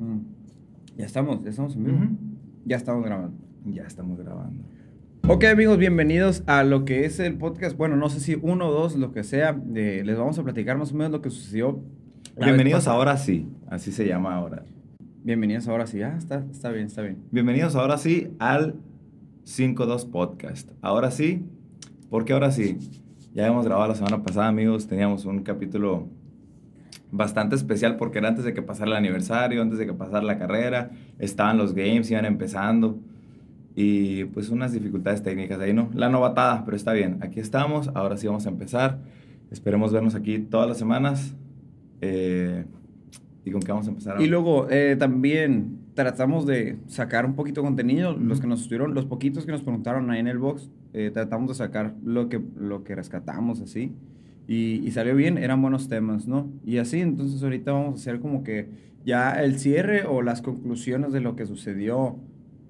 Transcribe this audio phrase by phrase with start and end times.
[0.00, 0.20] Mm.
[0.96, 1.98] Ya estamos, ya estamos en vivo.
[2.64, 3.36] Ya estamos grabando.
[3.66, 4.64] Ya estamos grabando.
[5.28, 7.76] Ok amigos, bienvenidos a lo que es el podcast.
[7.76, 9.52] Bueno, no sé si uno o dos, lo que sea.
[9.52, 11.82] les vamos a platicar más o menos lo que sucedió.
[12.42, 14.64] Bienvenidos ahora sí, así se llama ahora.
[15.22, 16.00] Bienvenidos ahora sí.
[16.00, 17.18] Ah, está, está bien, está bien.
[17.30, 18.76] Bienvenidos ahora sí al
[19.44, 20.70] 52 Podcast.
[20.80, 21.44] Ahora sí,
[22.08, 22.78] porque ahora sí,
[23.34, 26.08] ya hemos grabado la semana pasada, amigos, teníamos un capítulo
[27.12, 30.38] bastante especial porque era antes de que pasara el aniversario, antes de que pasara la
[30.38, 32.98] carrera, estaban los games, iban empezando
[33.74, 35.90] y pues unas dificultades técnicas ahí, ¿no?
[35.94, 38.98] La novatada, pero está bien, aquí estamos, ahora sí vamos a empezar,
[39.50, 41.34] esperemos vernos aquí todas las semanas.
[42.00, 42.64] Eh,
[43.44, 44.14] ¿Y con qué vamos a empezar?
[44.14, 44.30] Y ahora?
[44.30, 48.12] luego eh, también tratamos de sacar un poquito de contenido.
[48.12, 48.42] Los Ujú.
[48.42, 51.54] que nos estuvieron, los poquitos que nos preguntaron ahí en el box, eh, tratamos de
[51.54, 53.92] sacar lo que, lo que rescatamos así.
[54.52, 56.50] Y, y salió bien, eran buenos temas, ¿no?
[56.66, 58.68] Y así, entonces ahorita vamos a hacer como que
[59.06, 62.16] ya el cierre o las conclusiones de lo que sucedió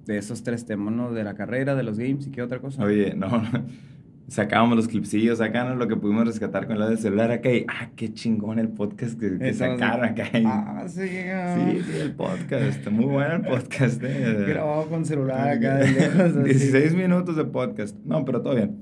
[0.05, 1.11] de esos tres temas, ¿no?
[1.12, 2.84] De la carrera, de los games y qué otra cosa.
[2.84, 3.28] Oye, no.
[4.28, 7.89] Sacábamos los clipsillos, sacábamos lo que pudimos rescatar con la del celular acá y, ah,
[7.97, 10.39] qué chingón el podcast que, que sacaron acá.
[10.39, 14.00] y- Ah, sí, sí, sí, el podcast, muy bueno el podcast.
[14.05, 14.44] Eh.
[14.47, 16.20] Grabado con celular acá de lejos.
[16.37, 16.42] así.
[16.44, 17.97] 16 minutos de podcast.
[18.05, 18.77] No, pero todo bien.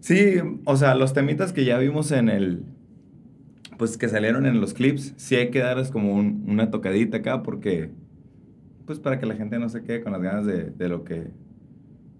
[0.00, 2.64] Sí, o sea, los temitas que ya vimos en el,
[3.78, 7.42] pues que salieron en los clips, sí hay que darles como un- una tocadita acá
[7.42, 7.90] porque,
[8.86, 11.32] pues para que la gente no se quede con las ganas de, de lo que,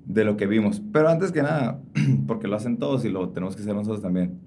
[0.06, 0.82] de lo que vimos.
[0.92, 1.82] Pero antes que nada,
[2.26, 4.38] porque lo hacen todos y lo tenemos que hacer nosotros también.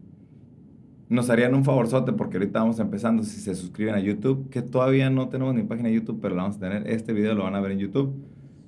[1.10, 5.10] Nos harían un favorzote porque ahorita vamos empezando si se suscriben a YouTube, que todavía
[5.10, 6.88] no tenemos ni página de YouTube, pero la vamos a tener.
[6.90, 8.14] Este video lo van a ver en YouTube.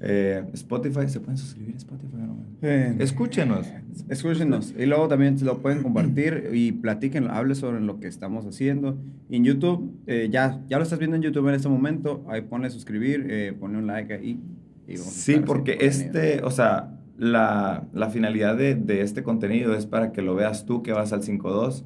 [0.06, 2.18] Eh, Spotify, ¿se pueden suscribir a Spotify?
[2.62, 3.68] Eh, Escúchenos.
[4.10, 4.74] Escúchenos.
[4.78, 8.98] Y luego también lo pueden compartir y platiquen, hable sobre lo que estamos haciendo.
[9.30, 12.26] Y en YouTube, eh, ya, ya lo estás viendo en YouTube en este momento.
[12.28, 14.42] Ahí ponle suscribir, eh, ponle un like ahí.
[14.88, 20.12] y Sí, porque este, o sea, la, la finalidad de, de este contenido es para
[20.12, 21.86] que lo veas tú que vas al 5.2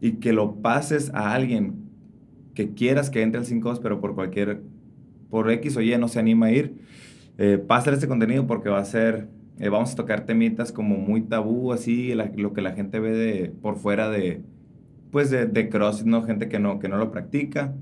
[0.00, 1.74] y que lo pases a alguien
[2.54, 4.62] que quieras que entre al 5.2, pero por cualquier,
[5.30, 6.76] por X o Y no se anima a ir.
[7.38, 9.28] Eh, pásale este contenido porque va a ser,
[9.58, 13.48] eh, vamos a tocar temitas como muy tabú, así, lo que la gente ve de,
[13.50, 14.42] por fuera de,
[15.10, 16.22] pues de, de CrossFit, ¿no?
[16.22, 17.74] Gente que no, que no lo practica.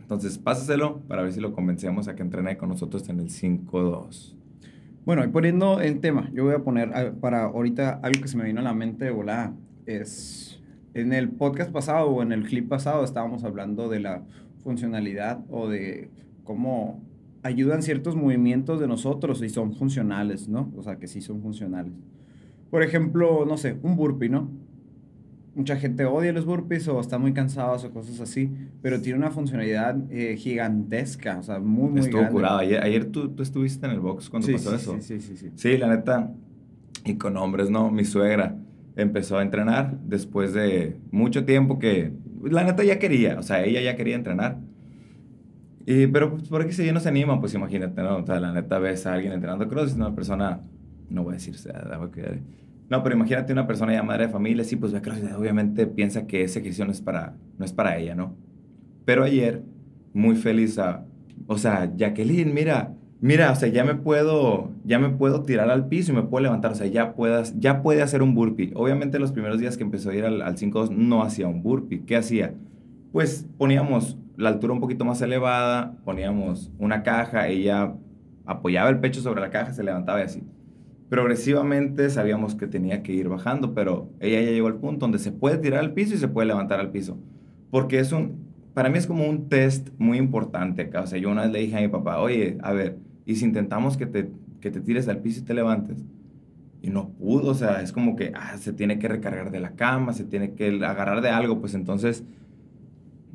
[0.00, 4.36] Entonces, pásaselo para ver si lo convencemos a que entrene con nosotros en el 5.2.
[5.04, 8.44] Bueno, y poniendo en tema, yo voy a poner para ahorita algo que se me
[8.44, 9.54] vino a la mente de volada.
[9.86, 10.60] Es
[10.94, 14.22] en el podcast pasado o en el clip pasado estábamos hablando de la
[14.64, 16.10] funcionalidad o de
[16.42, 17.05] cómo
[17.46, 20.72] ayudan ciertos movimientos de nosotros y son funcionales, ¿no?
[20.76, 21.92] O sea, que sí son funcionales.
[22.70, 24.50] Por ejemplo, no sé, un burpee, ¿no?
[25.54, 28.50] Mucha gente odia los burpees o está muy cansados o cosas así,
[28.82, 32.32] pero tiene una funcionalidad eh, gigantesca, o sea, muy, muy Estuvo grande.
[32.34, 32.58] curado.
[32.58, 34.96] Ayer, ayer tú, tú estuviste en el box cuando Sí, pasó sí, eso.
[35.00, 35.50] sí, sí, sí, sí.
[35.54, 36.30] Sí, la neta.
[37.06, 37.90] Y con hombres, ¿no?
[37.90, 38.56] Mi suegra
[38.96, 42.12] empezó a entrenar después de mucho tiempo que,
[42.44, 43.38] la neta, ya quería.
[43.38, 44.58] O sea, ella ya quería entrenar.
[45.86, 48.16] Y, pero pues, por aquí si no se anima, pues imagínate, ¿no?
[48.16, 50.60] O sea, la neta ves a alguien entrenando cross, una persona,
[51.08, 52.40] no voy a decir, o sea, a cuidar.
[52.90, 56.26] No, pero imagínate una persona ya madre de familia, sí, pues ve CrossFit, obviamente piensa
[56.26, 58.34] que ese ejercicio no es para, no es para ella, ¿no?
[59.04, 59.62] Pero ayer,
[60.12, 61.04] muy feliz a,
[61.46, 65.86] o sea, Jacqueline, mira, mira, o sea, ya me puedo, ya me puedo tirar al
[65.86, 68.72] piso y me puedo levantar, o sea, ya puedas, ya puede hacer un burpee.
[68.74, 72.02] Obviamente los primeros días que empezó a ir al, al 5-2 no hacía un burpee.
[72.04, 72.54] ¿Qué hacía?
[73.12, 77.94] Pues poníamos la altura un poquito más elevada, poníamos una caja, ella
[78.44, 80.42] apoyaba el pecho sobre la caja, se levantaba y así.
[81.08, 85.32] Progresivamente sabíamos que tenía que ir bajando, pero ella ya llegó al punto donde se
[85.32, 87.18] puede tirar al piso y se puede levantar al piso.
[87.70, 91.02] Porque es un, para mí es como un test muy importante acá.
[91.02, 93.44] O sea, yo una vez le dije a mi papá, oye, a ver, ¿y si
[93.44, 94.30] intentamos que te,
[94.60, 96.04] que te tires al piso y te levantes?
[96.82, 99.70] Y no pudo, o sea, es como que ah, se tiene que recargar de la
[99.70, 102.24] cama, se tiene que agarrar de algo, pues entonces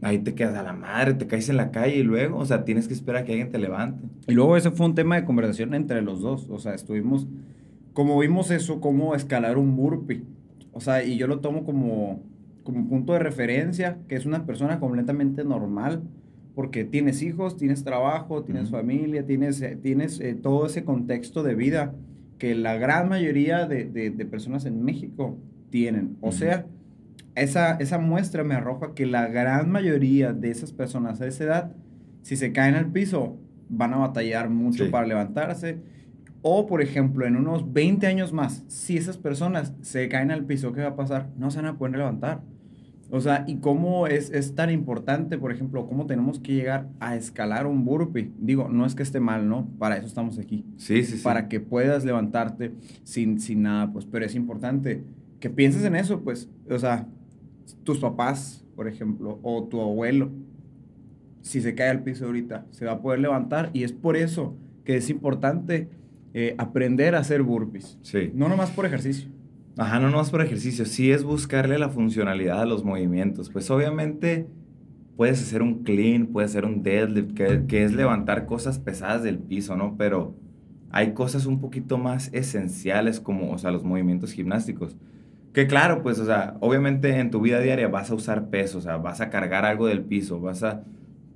[0.02, 2.66] ahí te quedas a la madre, te caes en la calle y luego, o sea,
[2.66, 4.04] tienes que esperar a que alguien te levante.
[4.28, 6.48] Y luego ese fue un tema de conversación entre los dos.
[6.50, 7.28] O sea, estuvimos,
[7.94, 10.24] como vimos eso, cómo escalar un burpee.
[10.74, 12.24] O sea, y yo lo tomo como,
[12.64, 16.02] como punto de referencia, que es una persona completamente normal,
[16.56, 18.72] porque tienes hijos, tienes trabajo, tienes Ujú.
[18.78, 21.94] familia, tienes, eh, tienes eh, todo ese contexto de vida
[22.40, 25.38] que la gran mayoría de, de- de personas en México
[25.70, 26.18] tienen.
[26.22, 26.38] O Ujú.
[26.38, 26.66] sea,
[27.36, 31.72] esa, esa muestra me arroja que la gran mayoría de esas personas a esa edad,
[32.22, 33.38] si se caen al piso,
[33.70, 34.90] van a batallar mucho Sí.
[34.92, 35.80] para levantarse.
[36.44, 40.74] O, por ejemplo, en unos 20 años más, si esas personas se caen al piso,
[40.74, 41.30] ¿qué va a pasar?
[41.38, 42.42] No se van a poder levantar.
[43.14, 47.16] O sea, y cómo es, es tan importante, por ejemplo, cómo tenemos que llegar a
[47.16, 48.32] escalar un burpee.
[48.40, 49.68] Digo, no es que esté mal, ¿no?
[49.78, 50.66] Para eso estamos aquí.
[50.78, 51.24] Sí, sí, sí.
[51.24, 52.72] Para que puedas levantarte
[53.04, 55.04] sin, sin nada, pues, pero es importante
[55.42, 57.06] que pienses en eso, pues, o sea,
[57.84, 60.32] tus papás, por ejemplo, o tu abuelo,
[61.42, 64.56] si se cae al piso ahorita, se va a poder levantar y es por eso
[64.84, 65.90] que es importante
[66.34, 67.98] eh, aprender a hacer burpees.
[68.02, 68.32] Sí.
[68.34, 69.30] No nomás por ejercicio.
[69.78, 73.50] Ajá, no nomás por ejercicio, sí es buscarle la funcionalidad a los movimientos.
[73.50, 74.48] Pues obviamente
[75.18, 79.40] puedes hacer un clean, puedes hacer un deadlift, que, que es levantar cosas pesadas del
[79.40, 79.96] piso, ¿no?
[79.98, 80.36] Pero
[80.92, 84.98] hay cosas un poquito más esenciales como, o sea, los movimientos gimnásticos.
[85.54, 88.82] Que claro, pues, o sea, obviamente en tu vida diaria vas a usar peso, o
[88.82, 90.84] sea, vas a cargar algo del piso, vas a...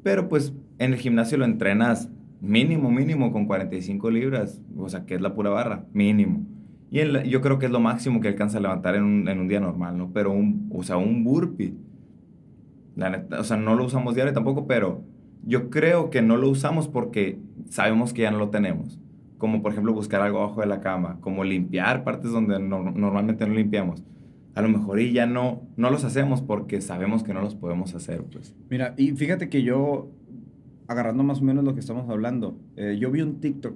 [0.03, 2.09] Pero pues en el gimnasio lo entrenas
[2.39, 6.45] mínimo, mínimo con 45 libras, o sea, que es la pura barra, mínimo.
[6.91, 9.47] Y yo creo que es lo máximo que alcanza a levantar en un, en un
[9.47, 10.11] día normal, ¿no?
[10.13, 11.73] Pero un, o sea, un burpee,
[12.95, 15.03] la neta, o sea, no lo usamos diario tampoco, pero
[15.43, 17.39] yo creo que no lo usamos porque
[17.69, 18.99] sabemos que ya no lo tenemos.
[19.37, 23.53] Como por ejemplo buscar algo abajo de la cama, como limpiar partes donde normalmente no
[23.53, 24.03] limpiamos.
[24.53, 27.93] A lo mejor y ya no, no los hacemos porque sabemos que no los podemos
[27.93, 28.55] hacer, pues.
[28.69, 30.09] Mira, y fíjate que yo,
[30.87, 33.75] agarrando más o menos lo que estamos hablando, eh, yo vi un TikTok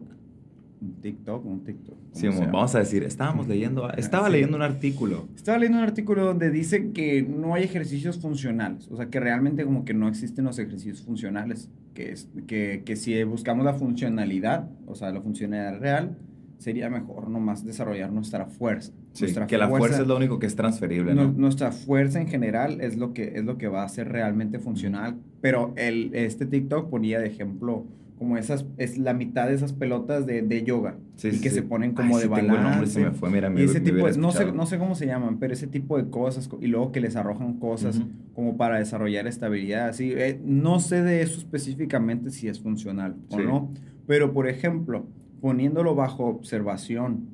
[0.81, 1.97] un TikTok, un TikTok.
[2.13, 5.27] Sí, vamos a decir, estábamos leyendo, estaba leyendo un artículo.
[5.35, 9.65] Estaba leyendo un artículo donde dice que no hay ejercicios funcionales, o sea, que realmente
[9.65, 14.69] como que no existen los ejercicios funcionales, que, es, que, que si buscamos la funcionalidad,
[14.87, 16.17] o sea, la funcionalidad real,
[16.59, 18.91] sería mejor nomás desarrollar nuestra fuerza.
[19.13, 21.31] Sí, que la fuerza, es lo único que es transferible, ¿no?
[21.31, 25.17] Nuestra fuerza en general es lo que, es lo que va a ser realmente funcional,
[25.41, 27.85] pero el, este TikTok ponía de ejemplo
[28.19, 30.97] como esas, es la mitad de esas pelotas de, de yoga.
[31.15, 32.99] Sí, y que se ponen como de balance.
[32.99, 35.53] me fue, mira, y ese tipo de, no sé, no sé cómo se llaman, pero
[35.53, 38.01] ese tipo de cosas, y luego que les arrojan cosas
[38.35, 40.11] como para desarrollar estabilidad, así.
[40.11, 43.71] Eh, no sé de eso específicamente si es funcional o no,
[44.05, 45.07] pero por ejemplo,
[45.39, 47.29] poniéndolo bajo observación,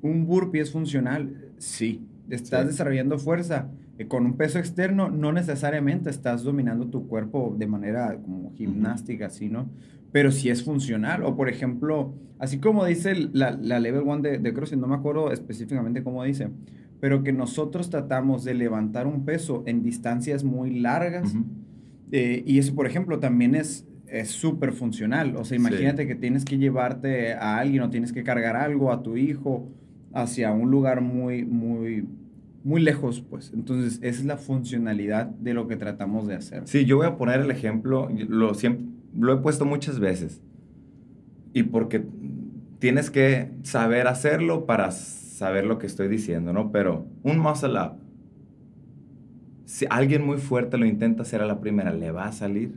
[0.00, 1.34] ¿un burpee es funcional?
[1.58, 2.06] Sí.
[2.30, 3.68] Estás desarrollando fuerza,
[4.06, 9.48] con un peso externo no necesariamente estás dominando tu cuerpo de manera como gimnástica, ¿sí,
[9.48, 9.68] no?
[10.12, 11.24] Pero si es funcional.
[11.24, 14.96] O por ejemplo, así como dice la, la Level 1 de, de CrossFit, no me
[14.96, 16.48] acuerdo específicamente cómo dice,
[17.00, 21.34] pero que nosotros tratamos de levantar un peso en distancias muy largas.
[22.12, 23.86] Eh, y eso, por ejemplo, también es
[24.24, 25.36] súper funcional.
[25.36, 29.02] O sea, imagínate que tienes que llevarte a alguien o tienes que cargar algo a
[29.02, 29.68] tu hijo
[30.12, 32.04] hacia un lugar muy, muy,
[32.64, 33.52] muy lejos, pues.
[33.54, 36.64] Entonces, esa es la funcionalidad de lo que tratamos de hacer.
[36.66, 40.40] Sí, yo voy a poner el ejemplo, lo siempre lo he puesto muchas veces.
[41.52, 42.04] Y porque
[42.78, 46.70] tienes que saber hacerlo para saber lo que estoy diciendo, ¿no?
[46.72, 47.92] Pero un muscle up,
[49.64, 52.74] si alguien muy fuerte lo intenta hacer a la primera, ¿le va a salir?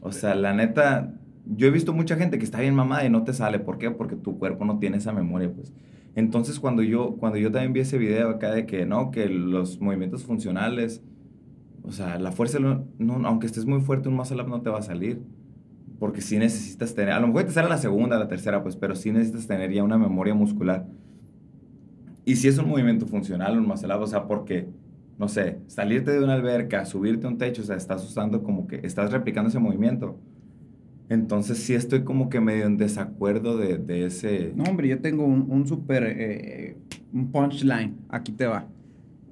[0.00, 1.14] O sea, la neta,
[1.46, 3.58] yo he visto mucha gente que está bien mamada y no te sale.
[3.58, 3.90] ¿Por qué?
[3.90, 5.72] Porque tu cuerpo no tiene esa memoria, pues.
[6.14, 9.80] Entonces, cuando yo, cuando yo también vi ese video acá de que, no, que los
[9.80, 11.02] movimientos funcionales
[11.90, 12.86] o sea, la fuerza, no,
[13.26, 15.20] aunque estés muy fuerte, un muscle up no te va a salir.
[15.98, 18.94] Porque sí necesitas tener, a lo mejor te sale la segunda, la tercera, pues, pero
[18.94, 20.86] sí necesitas tener ya una memoria muscular.
[22.24, 24.68] Y si es un movimiento funcional, un muscle up, o sea, porque,
[25.18, 28.68] no sé, salirte de una alberca, subirte a un techo, o sea, estás usando como
[28.68, 30.16] que, estás replicando ese movimiento.
[31.08, 34.52] Entonces sí estoy como que medio en desacuerdo de, de ese...
[34.54, 36.76] No, hombre, yo tengo un, un súper, eh,
[37.12, 38.68] un punchline, aquí te va.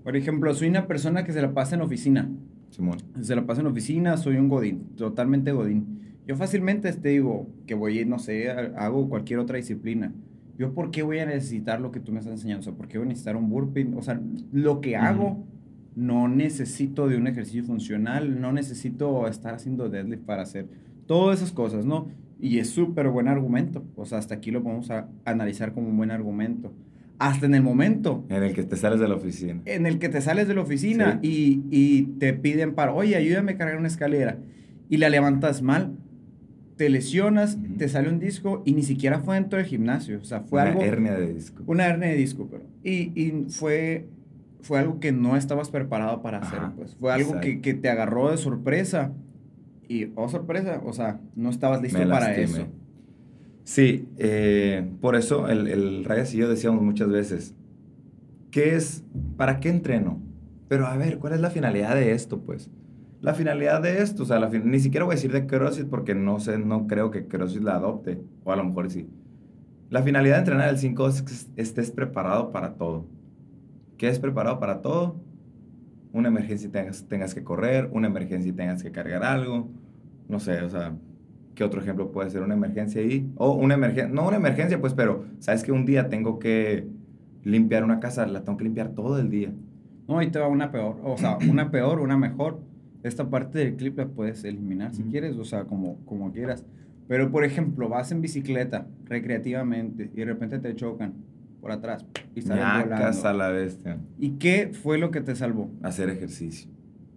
[0.02, 2.30] Por ejemplo, soy una persona que se la pasa en oficina.
[2.70, 2.98] Simón.
[3.20, 5.98] Se la pasa en oficina, soy un godín, totalmente godín.
[6.26, 10.12] Yo fácilmente te digo que voy, no sé, hago cualquier otra disciplina.
[10.58, 12.60] Yo, ¿por qué voy a necesitar lo que tú me estás enseñando?
[12.60, 13.88] O sea, ¿por qué voy a necesitar un burpee?
[13.96, 14.20] O sea,
[14.52, 15.46] lo que hago,
[15.94, 20.68] no necesito de un ejercicio funcional, no necesito estar haciendo deadlift para hacer
[21.06, 22.08] todas esas cosas, ¿no?
[22.40, 23.84] Y es súper buen argumento.
[23.96, 24.90] O sea, hasta aquí lo podemos
[25.25, 26.72] analizar como un buen argumento
[27.18, 28.25] hasta en el momento.
[28.28, 29.60] En el que te sales de la oficina.
[29.64, 33.52] En el que te sales de la oficina y, y, te piden para, oye, ayúdame
[33.52, 34.38] a cargar una escalera.
[34.88, 35.96] Y la levantas mal,
[36.76, 40.18] te lesionas, te sale un disco y ni siquiera fue dentro del gimnasio.
[40.20, 40.80] O sea, fue una algo...
[40.80, 41.62] Una hernia de disco.
[41.66, 42.64] Una hernia de disco, pero...
[42.84, 44.06] Y, y fue,
[44.60, 46.94] fue algo que no estabas preparado para hacer, pues.
[46.94, 49.12] Fue algo que, que, te agarró de sorpresa.
[49.88, 52.68] Y, oh, sorpresa, o sea, no estabas listo para eso.
[53.68, 57.54] Sí, eh, por eso el, el y yo decíamos muchas veces,
[58.50, 59.04] ¿qué es,
[59.37, 60.22] para qué entreno?
[60.68, 62.70] Pero a ver, ¿cuál es la finalidad de esto, pues?
[63.20, 66.14] La finalidad de esto, o sea, la ni siquiera voy a decir de CrossFit porque
[66.14, 69.06] no sé, no creo que CrossFit la adopte, o a lo mejor sí.
[69.90, 73.04] La finalidad de entrenar el 5 es que estés preparado para todo.
[73.98, 75.20] ¿Qué es preparado para todo?
[76.10, 79.68] una emergencia y tengas, tengas que correr, una emergencia y tengas que cargar algo,
[80.26, 80.96] no sé, o sea,
[81.58, 82.42] ¿qué otro ejemplo puede ser?
[82.42, 86.08] Una emergencia ahí, o una emergencia, no una emergencia, pues, pero sabes que un día
[86.08, 86.86] tengo que
[87.42, 89.52] limpiar una casa, la tengo que limpiar todo el día.
[90.06, 92.60] No, ahí te va una peor, o sea, una peor, una mejor.
[93.02, 96.64] Esta parte del clip la puedes eliminar si quieres, o sea, como, como quieras.
[97.08, 101.14] Pero, por ejemplo, vas en bicicleta recreativamente y de repente te chocan
[101.60, 103.28] por atrás y sales volando.
[103.28, 103.98] a la bestia.
[104.16, 105.72] ¿Y qué fue lo que te salvó?
[105.82, 106.70] Hacer ejercicio.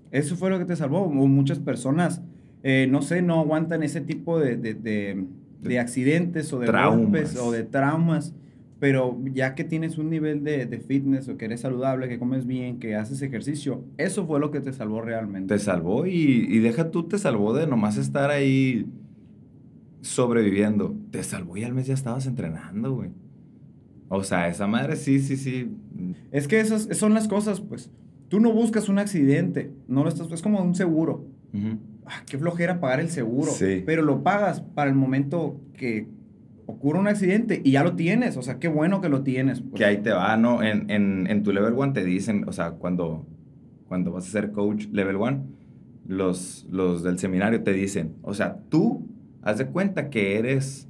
[0.10, 1.08] Eso fue lo que te salvó.
[1.10, 2.24] Muchas personas,
[2.64, 5.26] eh, no sé, no aguantan ese tipo de, de, de,
[5.62, 8.34] de accidentes o de golpes o de traumas.
[8.80, 12.48] Pero ya que tienes un nivel de, de, fitness o que eres saludable, que comes
[12.48, 15.54] bien, que haces ejercicio, eso fue lo que te salvó realmente.
[15.54, 18.88] Te salvó y, y deja tú, te salvó de nomás estar ahí
[20.02, 20.96] sobreviviendo.
[21.12, 23.12] Te salvó y al mes ya estabas entrenando, güey.
[24.10, 25.72] O sea, esa madre sí, sí, sí.
[26.32, 27.90] Es que esas son las cosas, pues.
[28.28, 31.28] Tú no buscas un accidente, no lo estás, es como un seguro.
[32.12, 33.52] Ah, qué flojera pagar el seguro.
[33.52, 33.84] Sí.
[33.86, 36.08] Pero lo pagas para el momento que
[36.66, 38.38] ocurre un accidente y ya lo tienes.
[38.38, 39.62] O sea, qué bueno que lo tienes.
[39.62, 39.74] Pues.
[39.76, 40.62] Que ahí te va, ¿no?
[40.64, 43.26] En, en, en tu level one te dicen, o sea, cuando,
[43.88, 45.42] cuando vas a ser coach level one,
[46.06, 49.08] los, los del seminario te dicen, o sea, tú
[49.42, 50.88] haz de cuenta que eres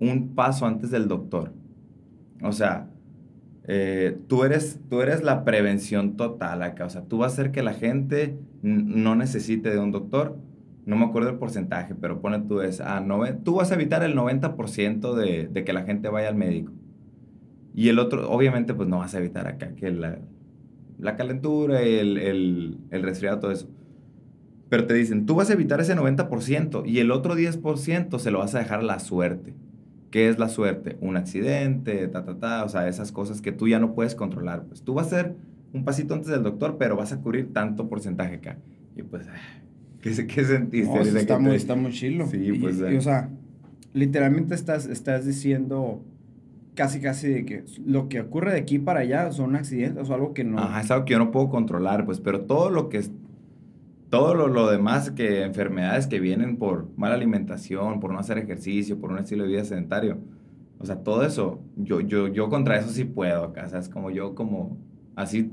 [0.00, 1.52] un paso antes del doctor.
[2.42, 2.87] O sea,
[3.70, 6.86] eh, tú, eres, tú eres la prevención total acá.
[6.86, 10.38] O sea, tú vas a hacer que la gente no necesite de un doctor.
[10.86, 13.04] No me acuerdo el porcentaje, pero pone tú es, ah,
[13.44, 16.72] tú vas a evitar el 90% de, de que la gente vaya al médico.
[17.74, 20.18] Y el otro, obviamente, pues no vas a evitar acá que la,
[20.98, 23.68] la calentura, el, el, el resfriado, todo eso.
[24.70, 28.38] Pero te dicen, tú vas a evitar ese 90% y el otro 10% se lo
[28.38, 29.54] vas a dejar a la suerte.
[30.10, 30.96] ¿Qué es la suerte?
[31.00, 34.64] Un accidente, ta, ta, ta, o sea, esas cosas que tú ya no puedes controlar.
[34.64, 35.36] Pues tú vas a ser
[35.72, 38.58] un pasito antes del doctor, pero vas a cubrir tanto porcentaje acá.
[38.96, 39.26] Y pues,
[40.00, 40.94] ¿qué, qué sentiste?
[40.94, 42.26] No, está, muy, está muy chilo.
[42.26, 42.80] Sí, pues.
[42.80, 43.30] o sea,
[43.92, 46.02] literalmente estás, estás diciendo
[46.74, 50.32] casi, casi de que lo que ocurre de aquí para allá son accidentes o algo
[50.32, 50.58] que no...
[50.58, 53.02] Ajá, es algo que yo no puedo controlar, pues, pero todo lo que
[54.10, 59.10] todo lo, demás que enfermedades que vienen por mala alimentación, por no hacer ejercicio, por
[59.10, 60.18] un estilo de vida sedentario.
[60.78, 63.64] O sea, todo eso, yo, yo, yo contra eso sí puedo acá.
[63.66, 64.78] O sea, es como yo, como
[65.16, 65.50] así,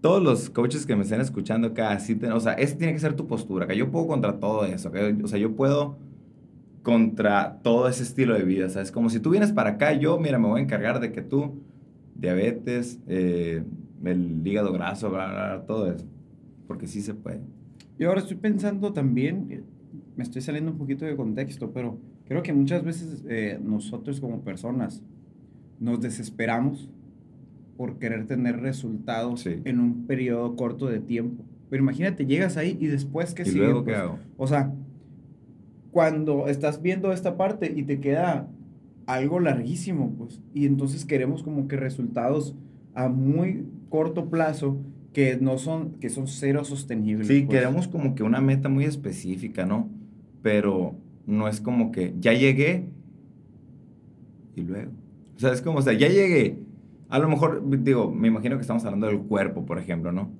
[0.00, 3.14] todos los coaches que me estén escuchando acá, así, o sea, esa tiene que ser
[3.14, 3.66] tu postura.
[3.66, 4.92] Que yo puedo contra todo eso.
[5.24, 5.96] O sea, yo puedo
[6.82, 8.66] contra todo ese estilo de vida.
[8.66, 11.00] O sea, es como si tú vienes para acá, yo, mira, me voy a encargar
[11.00, 11.62] de que tú,
[12.14, 13.64] diabetes, eh,
[14.04, 16.06] el hígado graso, bla, bla, todo eso.
[16.68, 17.40] Porque sí se puede.
[17.98, 19.62] Y ahora estoy pensando también, eh,
[20.16, 24.42] me estoy saliendo un poquito de contexto, pero creo que muchas veces eh, nosotros como
[24.42, 25.02] personas
[25.80, 26.88] nos desesperamos
[27.76, 31.44] por querer tener resultados en un periodo corto de tiempo.
[31.70, 34.18] Pero imagínate, llegas ahí y después que ¿Y Luego, ¿qué hago?
[34.36, 34.72] O sea,
[35.90, 38.48] cuando estás viendo esta parte y te queda
[39.06, 42.54] algo larguísimo, pues, y entonces queremos como que resultados
[42.94, 44.76] a muy corto plazo
[45.12, 47.26] que no son, que son cero sostenibles.
[47.26, 47.58] Sí, pues.
[47.58, 49.88] queremos como que una meta muy específica, ¿no?
[50.42, 50.94] Pero
[51.26, 52.88] no es como que ya llegué
[54.54, 54.92] y luego.
[55.36, 56.58] O sea, es como, o sea, ya llegué.
[57.08, 60.30] A lo mejor, digo, me imagino que estamos hablando del cuerpo, por ejemplo, ¿no?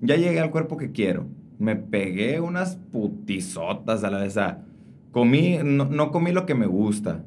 [0.00, 1.26] Ya llegué al cuerpo que quiero.
[1.58, 4.28] Me pegué unas putizotas a la vez.
[4.28, 4.64] O sea,
[5.10, 7.24] comí, no, no comí lo que me gusta.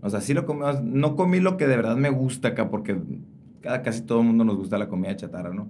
[0.00, 2.96] O sea, sí lo comí, no comí lo que de verdad me gusta acá, porque
[3.60, 5.66] casi todo el mundo nos gusta la comida chatarra, ¿no?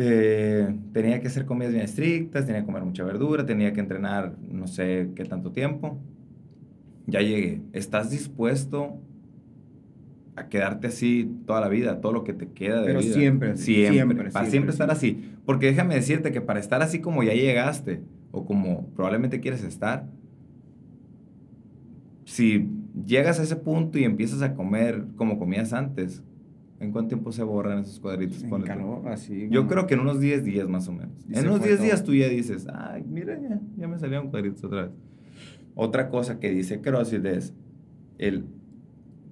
[0.00, 4.36] Eh, tenía que hacer comidas bien estrictas, tenía que comer mucha verdura, tenía que entrenar
[4.48, 5.98] no sé qué tanto tiempo.
[7.06, 7.62] Ya llegué.
[7.72, 9.00] ¿Estás dispuesto
[10.36, 13.12] a quedarte así toda la vida, todo lo que te queda de Pero vida?
[13.12, 13.92] Siempre, siempre.
[13.92, 14.30] Siempre.
[14.30, 15.32] Para siempre, estar así.
[15.44, 18.00] Porque déjame decirte que para estar así como ya llegaste,
[18.30, 20.06] o como probablemente quieres estar,
[22.24, 22.68] si
[23.04, 26.22] llegas a ese punto y empiezas a comer como comías antes,
[26.80, 28.44] ¿En cuánto tiempo se borran esos cuadritos?
[29.06, 29.48] así.
[29.50, 31.26] Yo creo que en unos 10 días más o menos.
[31.30, 34.82] En unos 10 días tú ya dices, ay, mira, ya, ya me salieron cuadritos otra
[34.82, 34.92] vez.
[35.74, 37.54] Otra cosa que dice CrossFit es
[38.18, 38.46] el...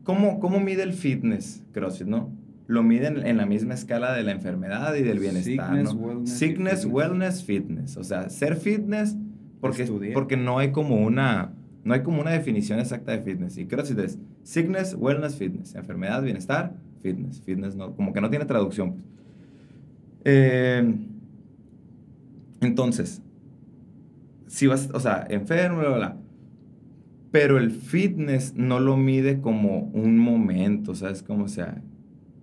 [0.03, 2.33] ¿Cómo, cómo mide el fitness CrossFit, no?
[2.67, 6.01] Lo miden en la misma escala de la enfermedad y del bienestar, Sickness, ¿no?
[6.01, 7.97] Wellness, Sickness, wellness, fitness.
[7.97, 9.17] O sea, ser fitness
[9.61, 11.53] porque, porque no hay como una...
[11.85, 13.57] No hay como una definición exacta de fitness.
[13.59, 15.77] Y CrossFit es sickness, wellness, fitness.
[15.77, 17.41] Enfermedad, bienestar, fitness.
[17.43, 18.93] Fitness no, como que no tiene traducción.
[18.93, 19.05] Pues.
[20.25, 20.95] Eh,
[22.61, 23.23] entonces,
[24.47, 26.17] si vas, o sea, enfermo, bla, bla,
[27.31, 31.23] pero el fitness no lo mide como un momento, ¿sabes?
[31.23, 31.83] Como, sea,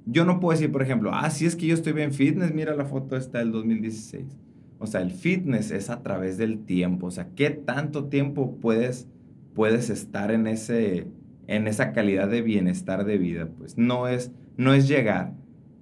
[0.05, 2.75] yo no puedo decir, por ejemplo, ah, si es que yo estoy bien fitness, mira
[2.75, 4.37] la foto esta del 2016.
[4.79, 7.07] O sea, el fitness es a través del tiempo.
[7.07, 9.07] O sea, ¿qué tanto tiempo puedes,
[9.53, 11.07] puedes estar en, ese,
[11.47, 13.49] en esa calidad de bienestar de vida?
[13.57, 15.33] Pues no es, no es llegar,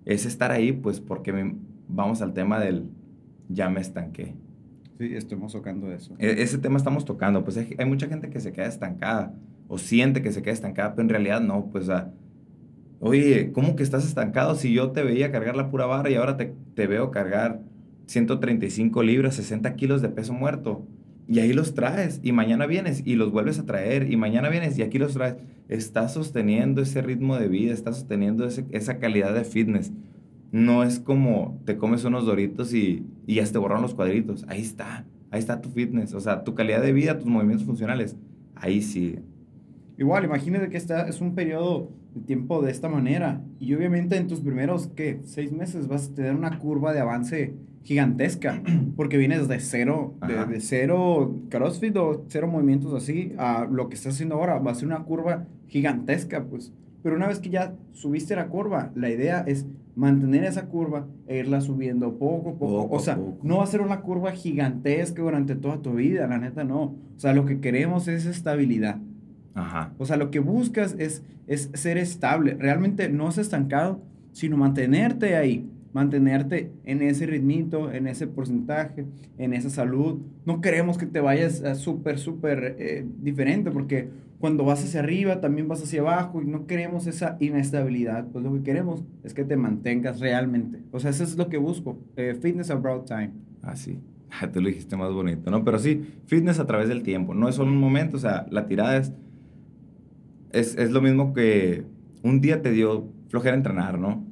[0.05, 1.53] es estar ahí, pues porque
[1.87, 2.85] vamos al tema del
[3.49, 4.35] ya me estanqué.
[4.97, 6.15] Sí, estamos tocando eso.
[6.19, 7.43] E, ese tema estamos tocando.
[7.43, 9.33] Pues hay, hay, mucha gente que se queda estancada
[9.67, 11.89] o siente que se queda estancada, pero en realidad no, pues...
[11.89, 12.11] a
[13.03, 16.37] Oye, ¿cómo que estás estancado si yo te veía cargar la pura barra y ahora
[16.37, 17.63] te, te veo cargar
[18.05, 20.85] 135 libras, 60 kilos de peso muerto?
[21.31, 24.77] Y ahí los traes y mañana vienes y los vuelves a traer y mañana vienes
[24.77, 25.37] y aquí los traes.
[25.69, 29.93] Estás sosteniendo ese ritmo de vida, estás sosteniendo esa calidad de fitness.
[30.51, 34.43] No es como te comes unos doritos y, y ya te borran los cuadritos.
[34.49, 36.13] Ahí está, ahí está tu fitness.
[36.15, 38.17] O sea, tu calidad de vida, tus movimientos funcionales.
[38.53, 39.23] Ahí sigue.
[39.97, 44.27] Igual, imagínate que esta es un periodo de tiempo de esta manera y obviamente en
[44.27, 45.21] tus primeros, ¿qué?
[45.23, 48.61] Seis meses vas a tener una curva de avance gigantesca
[48.95, 54.15] porque vienes de cero, de, cero CrossFit o cero movimientos así a lo que estás
[54.15, 54.59] haciendo ahora.
[54.59, 56.73] Va a ser una curva gigantesca, pues.
[57.03, 61.39] Pero una vez que ya subiste la curva, la idea es mantener esa curva e
[61.39, 62.95] irla subiendo poco a poco.
[62.95, 66.63] o sea, no va a ser una curva gigantesca durante toda tu vida, la neta
[66.63, 66.81] no.
[66.83, 68.99] O sea, lo que queremos es estabilidad.
[69.53, 69.93] Ajá.
[69.97, 72.55] O sea, lo que buscas es, es ser estable.
[72.57, 75.69] Realmente no es estancado, sino mantenerte ahí.
[75.93, 79.05] Mantenerte en ese ritmito, en ese porcentaje,
[79.37, 80.19] en esa salud.
[80.45, 85.67] No queremos que te vayas súper, súper eh, diferente, porque cuando vas hacia arriba también
[85.67, 88.27] vas hacia abajo y no queremos esa inestabilidad.
[88.27, 90.79] Pues lo que queremos es que te mantengas realmente.
[90.91, 91.99] O sea, eso es lo que busco.
[92.15, 93.31] Eh, fitness about time.
[93.61, 93.99] Así.
[94.31, 95.63] Ah, tú lo dijiste más bonito, ¿no?
[95.63, 97.33] Pero sí, fitness a través del tiempo.
[97.33, 99.13] No es solo un momento, o sea, la tirada es
[100.53, 101.85] es, es, lo mismo que
[102.23, 104.25] un día te dio flojera entrenar, ¿no?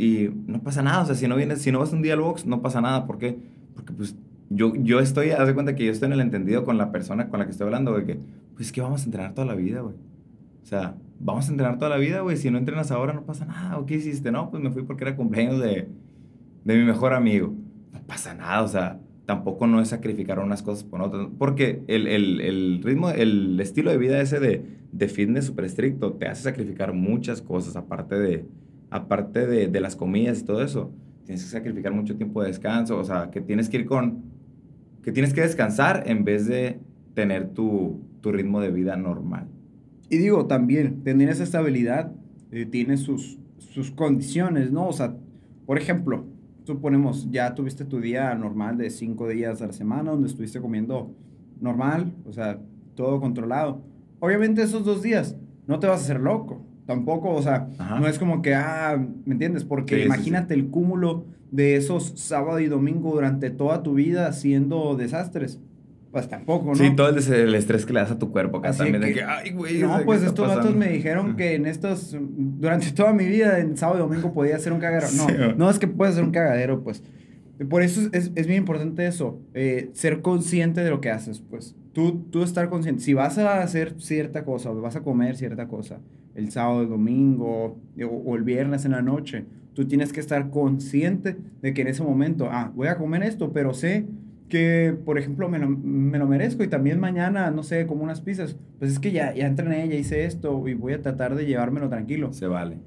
[0.00, 2.20] Y no pasa nada, o sea, si no vienes, si no vas un día al
[2.20, 3.36] box, no pasa nada, ¿por qué?
[3.74, 4.16] Porque pues
[4.48, 7.28] yo, yo estoy, haz de cuenta que yo estoy en el entendido con la persona
[7.28, 8.18] con la que estoy hablando, de que,
[8.54, 9.96] pues es que vamos a entrenar toda la vida, güey.
[10.62, 13.44] O sea, vamos a entrenar toda la vida, güey, si no entrenas ahora no pasa
[13.44, 14.32] nada, ¿o qué hiciste?
[14.32, 15.90] No, pues me fui porque era cumpleaños de,
[16.64, 17.52] de mi mejor amigo.
[17.92, 22.06] No pasa nada, o sea, tampoco no es sacrificar unas cosas por otras, porque el,
[22.06, 26.44] el, el ritmo, el estilo de vida ese de, de fitness súper estricto te hace
[26.44, 28.46] sacrificar muchas cosas, aparte de,
[28.90, 30.92] aparte de, de, las comidas y todo eso.
[31.24, 34.24] Tienes que sacrificar mucho tiempo de descanso, o sea, que tienes que ir con,
[35.02, 36.80] que tienes que descansar en vez de
[37.14, 39.46] tener tu, tu ritmo de vida normal.
[40.08, 42.12] Y digo, también, tener esa estabilidad
[42.50, 44.88] eh, tiene sus, sus condiciones, ¿no?
[44.88, 45.16] O sea,
[45.66, 46.24] por ejemplo,
[46.64, 51.14] suponemos, ya tuviste tu día normal de cinco días a la semana, donde estuviste comiendo
[51.60, 52.60] normal, o sea,
[52.94, 53.82] todo controlado.
[54.18, 57.68] Obviamente esos dos días no te vas a hacer loco, tampoco, o sea,
[58.00, 59.62] no es como que, ah, ¿me entiendes?
[59.62, 65.60] Porque imagínate el cúmulo de esos sábado y domingo durante toda tu vida haciendo desastres.
[66.10, 66.74] Pues tampoco, ¿no?
[66.74, 69.00] Sí, todo el, estrés que le das a tu cuerpo acá también.
[69.00, 69.78] de que, ay, güey.
[69.78, 74.00] No, pues estos datos me dijeron que en estos, durante toda mi vida, en sábado
[74.00, 75.06] y domingo podía ser un cagadero.
[75.16, 77.04] No, no es que puede ser un cagadero, pues.
[77.68, 81.76] Por eso es, es bien importante eso, eh, ser consciente de lo que haces, pues.
[81.92, 83.00] Tú, tú estar consciente.
[83.00, 86.00] Si vas a hacer cierta cosa o vas a comer cierta cosa
[86.34, 91.36] el sábado, el domingo o, el viernes en la noche, tú tienes que estar consciente
[91.62, 94.06] de que en ese momento, ah, voy a comer esto, pero sé
[94.48, 98.20] que, por ejemplo, me lo, me lo, merezco y también mañana, no sé, como unas
[98.20, 101.46] pizzas, pues es que ya, ya entrené, ya hice esto y voy a tratar de
[101.46, 102.32] llevármelo tranquilo.
[102.32, 102.78] Se vale.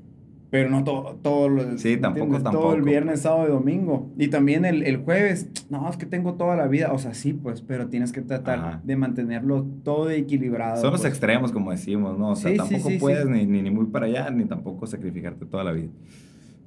[0.54, 2.66] Pero no todo, todo, sí, tampoco, tampoco.
[2.66, 4.12] todo el viernes, sábado y domingo.
[4.20, 7.34] Y también el, el, jueves, no, es que tengo toda la vida, o sea, sí,
[7.34, 10.80] pues, pero tienes que tratar de mantenerlo todo equilibrado.
[10.80, 11.12] Son los pues.
[11.12, 12.30] extremos, como decimos, ¿no?
[12.30, 15.72] O sea, tampoco puedes ni, ni, ni muy para allá, ni tampoco sacrificarte toda la
[15.72, 15.90] vida.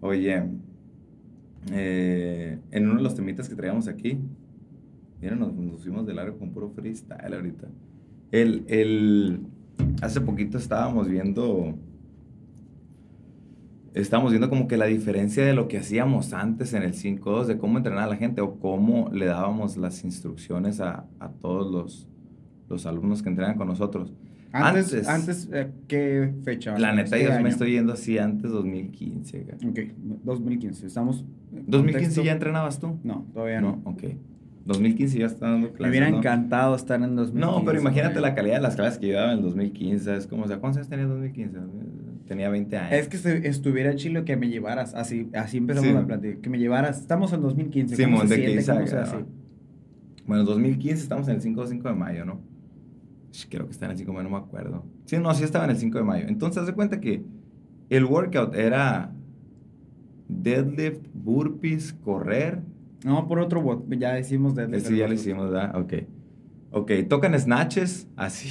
[0.00, 0.42] Oye,
[1.70, 4.18] eh, en uno de los temitas que traíamos aquí,
[5.20, 7.68] Mira, nos, fuimos de largo con puro freestyle ahorita.
[8.32, 9.40] El, el,
[10.02, 11.74] hace poquito estábamos viendo,
[14.02, 17.58] estábamos viendo como que la diferencia de lo que hacíamos antes en el 5.2, de
[17.58, 22.08] cómo entrenar a la gente o cómo le dábamos las instrucciones a, a todos los,
[22.68, 24.12] los alumnos que entrenan con nosotros.
[24.52, 26.78] Antes, antes, eh, ¿qué fecha?
[26.78, 29.46] La neta, yo me estoy yendo así antes 2015.
[29.68, 29.78] Ok,
[30.24, 30.86] 2015.
[30.86, 31.24] Estamos.
[31.52, 32.98] ¿2015 ya entrenabas tú?
[33.02, 33.82] No, todavía no.
[33.84, 33.90] no.
[33.90, 34.04] Ok.
[34.64, 35.80] 2015 ya está dando clases.
[35.80, 37.38] Me hubiera encantado estar en 2015.
[37.38, 40.16] No, pero imagínate la calidad de las clases que yo daba en el 2015.
[40.16, 41.58] Es como, o sea, ¿cuántos años tenía en 2015?
[42.26, 42.92] Tenía 20 años.
[42.92, 44.94] Es que estuviera chilo que me llevaras.
[44.94, 46.40] Así, así empezamos la plática.
[46.40, 47.00] Que me llevaras.
[47.00, 47.96] Estamos en 2015.
[47.96, 48.66] Sí, ¿Cómo se siente?
[48.66, 49.16] ¿Cómo se hace?
[50.26, 52.40] Bueno, 2015 estamos en el 5 5 de mayo, ¿no?
[53.48, 54.84] Creo que está en el 5 de mayo, no me acuerdo.
[55.04, 56.26] Sí, no, sí estaba en el 5 de mayo.
[56.28, 57.22] Entonces, haz de cuenta que
[57.90, 59.12] el workout era
[60.28, 62.60] deadlift, burpees, correr.
[63.04, 64.88] No, por otro bot, ya hicimos deadlift.
[64.88, 65.76] Sí, ya lo hicimos, ¿verdad?
[65.76, 65.94] Ok.
[66.72, 68.48] Ok, tocan snatches, así.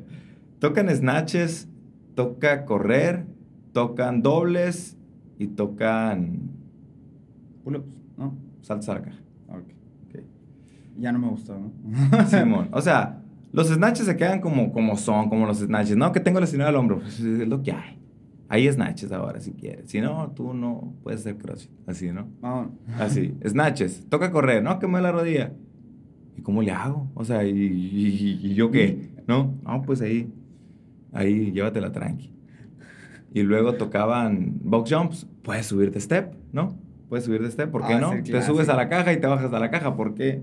[0.58, 1.68] tocan snatches,
[2.16, 3.26] toca correr,
[3.72, 4.96] tocan dobles
[5.38, 6.50] y tocan...
[7.62, 8.36] Pull-ups, ¿no?
[8.62, 9.18] Saltos a la caja.
[9.48, 10.20] Ok.
[10.98, 11.70] Ya no me gustó, ¿no?
[12.26, 15.96] Simón, o sea, los snatches se quedan como, como son, como los snatches.
[15.96, 17.98] No, que tengo lesionado al hombro, pues es lo que hay.
[18.48, 19.90] Hay snatches ahora si quieres.
[19.90, 21.70] Si no, tú no puedes hacer crossfit.
[21.86, 22.28] Así, ¿no?
[22.40, 22.70] Vamos.
[22.98, 23.34] Así.
[23.46, 24.06] Snatches.
[24.08, 24.62] Toca correr.
[24.62, 25.52] No, que me la rodilla.
[26.36, 27.10] ¿Y cómo le hago?
[27.14, 29.10] O sea, ¿y, y, y yo qué?
[29.26, 29.54] ¿No?
[29.64, 30.32] No, pues ahí.
[31.16, 32.32] Ahí, llévatela tranqui.
[33.32, 35.26] Y luego tocaban box jumps.
[35.42, 36.78] Puedes subir de step, ¿no?
[37.08, 37.70] Puedes subir de step.
[37.70, 38.12] ¿Por qué Ah, no?
[38.12, 38.72] sí, Te claro, subes sí.
[38.72, 39.94] a la caja y te bajas a la caja.
[39.96, 40.42] ¿Por qué?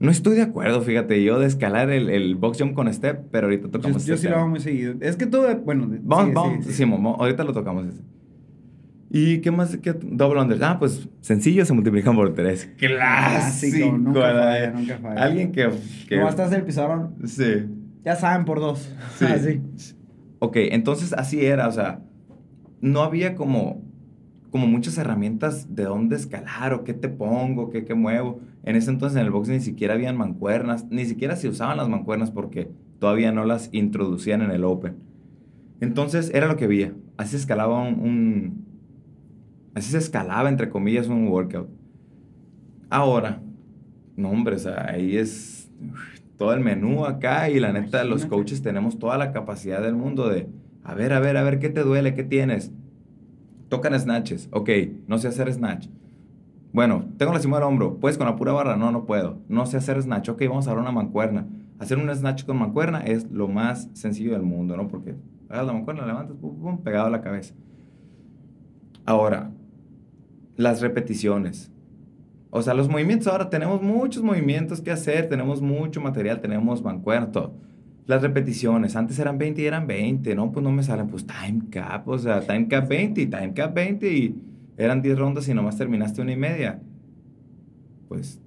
[0.00, 3.46] No estoy de acuerdo, fíjate, yo de escalar el, el box jump con step, pero
[3.46, 4.94] ahorita Yo, tocamos yo ese sí lo hago muy seguido.
[5.00, 5.88] Es que todo, bueno...
[6.02, 6.66] Vamos, sigue, vamos.
[6.66, 8.02] Simón, vamos, ahorita lo tocamos ese.
[9.14, 9.76] ¿Y qué más?
[9.76, 10.58] ¿Qué double under?
[10.64, 12.68] Ah, pues sencillo, se multiplican por tres.
[12.78, 13.96] Clásico.
[13.96, 14.42] nunca ¿verdad?
[14.52, 15.22] falla, nunca falla.
[15.22, 15.70] Alguien que...
[16.08, 17.66] que No, estás el pizarrón, Sí.
[18.04, 18.88] Ya saben por dos.
[19.16, 19.24] Sí.
[19.28, 19.60] Así.
[20.38, 22.02] Ok, entonces así era, o sea,
[22.80, 23.80] no había como,
[24.50, 28.40] como muchas herramientas de dónde escalar o qué te pongo, qué, qué muevo.
[28.64, 31.88] En ese entonces en el box ni siquiera habían mancuernas, ni siquiera se usaban las
[31.88, 34.96] mancuernas porque todavía no las introducían en el Open.
[35.80, 36.92] Entonces era lo que había.
[37.16, 38.66] Así se escalaba un, un-
[39.74, 41.68] así se escalaba entre comillas un workout.
[42.90, 43.40] Ahora,
[44.16, 45.70] no hombre, o sea, ahí es
[46.36, 50.28] todo el menú acá y la neta los coaches tenemos toda la capacidad del mundo
[50.28, 50.48] de,
[50.82, 52.14] a ver, a ver, a ver, ¿qué te duele?
[52.14, 52.72] ¿Qué tienes?
[53.68, 54.48] Tocan snatches.
[54.52, 54.70] Ok,
[55.06, 55.88] no sé hacer snatch.
[56.72, 57.98] Bueno, tengo lastimado el hombro.
[57.98, 58.76] ¿Puedes con la pura barra?
[58.76, 59.40] No, no puedo.
[59.48, 60.30] No sé hacer snatch.
[60.30, 61.46] Ok, vamos a dar una mancuerna.
[61.78, 64.88] Hacer un snatch con mancuerna es lo más sencillo del mundo, ¿no?
[64.88, 65.16] Porque
[65.48, 67.54] hagas la mancuerna, levantas, pum, pum, pegado a la cabeza.
[69.04, 69.50] Ahora,
[70.56, 71.71] las repeticiones.
[72.54, 77.32] O sea, los movimientos, ahora tenemos muchos movimientos que hacer, tenemos mucho material, tenemos mancuerna,
[77.32, 77.54] todo.
[78.04, 80.52] Las repeticiones, antes eran 20 y eran 20, ¿no?
[80.52, 83.72] Pues no me salen, pues time cap, o sea, time cap 20 y time cap
[83.72, 84.36] 20 y
[84.76, 86.82] eran 10 rondas y nomás terminaste una y media.
[88.08, 88.38] Pues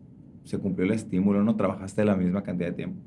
[0.43, 3.01] se cumplió el estímulo, no trabajaste la misma cantidad de tiempo.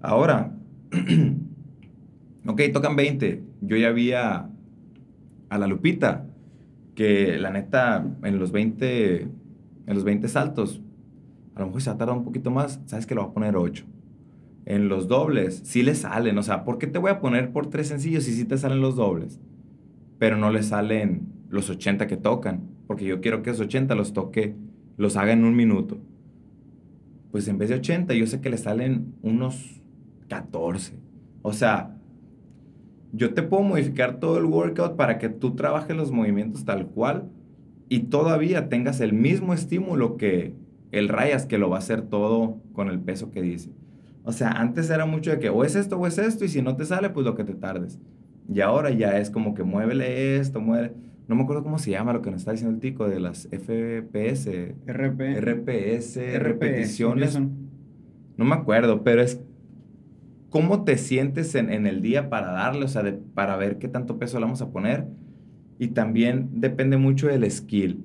[0.00, 0.54] Ahora,
[2.46, 3.42] ok, tocan 20.
[3.62, 4.48] Yo ya vi a,
[5.48, 6.26] a la Lupita,
[6.94, 9.26] que la neta, en los 20,
[9.88, 10.82] en los 20 saltos,
[11.54, 13.32] a lo mejor se va a tardar un poquito más, sabes que lo va a
[13.32, 13.86] poner 8.
[14.66, 17.68] En los dobles, sí le salen, o sea, ¿por qué te voy a poner por
[17.68, 19.40] tres sencillos si sí te salen los dobles?
[20.18, 24.12] Pero no le salen los 80 que tocan, porque yo quiero que esos 80 los
[24.12, 24.56] toque,
[24.98, 25.98] los haga en un minuto.
[27.30, 29.80] Pues en vez de 80, yo sé que le salen unos
[30.28, 30.98] 14.
[31.40, 31.96] O sea,
[33.12, 37.30] yo te puedo modificar todo el workout para que tú trabajes los movimientos tal cual
[37.88, 40.54] y todavía tengas el mismo estímulo que
[40.92, 43.70] el Rayas, que lo va a hacer todo con el peso que dice.
[44.24, 46.62] O sea, antes era mucho de que o es esto o es esto y si
[46.62, 47.98] no te sale, pues lo que te tardes.
[48.52, 50.92] Y ahora ya es como que muévele esto, mueve.
[51.28, 53.48] No me acuerdo cómo se llama lo que nos está diciendo el tico de las
[53.50, 55.40] FPS, RP.
[55.40, 57.38] RPS, RP, repeticiones.
[58.36, 59.40] No me acuerdo, pero es
[60.50, 63.88] cómo te sientes en, en el día para darle, o sea, de- para ver qué
[63.88, 65.06] tanto peso le vamos a poner.
[65.78, 68.04] Y también depende mucho del skill.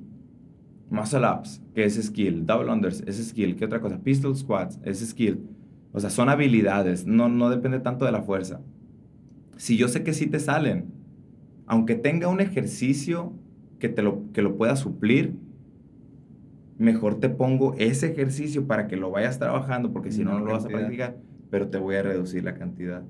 [0.89, 2.45] Muscle ups, que es skill.
[2.45, 3.55] Double unders, es skill.
[3.55, 3.99] ¿Qué otra cosa?
[3.99, 5.39] Pistol squats, es skill.
[5.91, 8.62] O sea, son habilidades, no, no depende tanto de la fuerza.
[9.57, 10.91] Si yo sé que sí te salen,
[11.67, 13.33] aunque tenga un ejercicio
[13.79, 15.36] que, te lo, que lo pueda suplir,
[16.77, 20.53] mejor te pongo ese ejercicio para que lo vayas trabajando, porque si no, no lo
[20.53, 21.17] vas a practicar,
[21.49, 23.03] pero te voy a reducir la cantidad.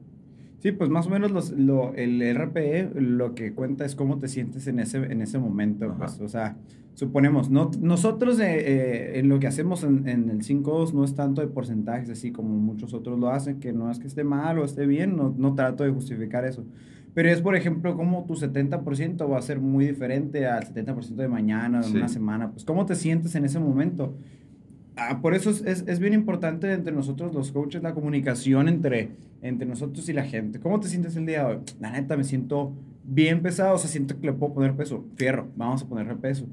[0.64, 4.30] Sí, pues más o menos los- lo, el RPE lo que cuenta es cómo te
[4.30, 5.94] sientes en ese, en ese momento.
[5.98, 6.56] Pues, o sea,
[6.94, 11.16] suponemos, no, nosotros eh, eh, en lo que hacemos en, en el 5.2 no es
[11.16, 14.58] tanto de porcentajes, así como muchos otros lo hacen, que no es que esté mal
[14.58, 16.64] o esté bien, no, no trato de justificar eso.
[17.14, 21.28] Pero es, por ejemplo, como tu 70% va a ser muy diferente al 70% de
[21.28, 21.98] mañana, de Sí.
[21.98, 22.52] una semana.
[22.52, 24.16] Pues, ¿cómo te sientes en ese momento?
[24.96, 29.12] Ah, por eso es, es, es bien importante entre nosotros los coaches la comunicación entre,
[29.42, 30.60] entre nosotros y la gente.
[30.60, 31.62] ¿Cómo te sientes el día de hoy?
[31.80, 35.06] La neta, me siento bien pesado, o sea, siento que le puedo poner peso.
[35.16, 36.46] Fierro, vamos a ponerle peso.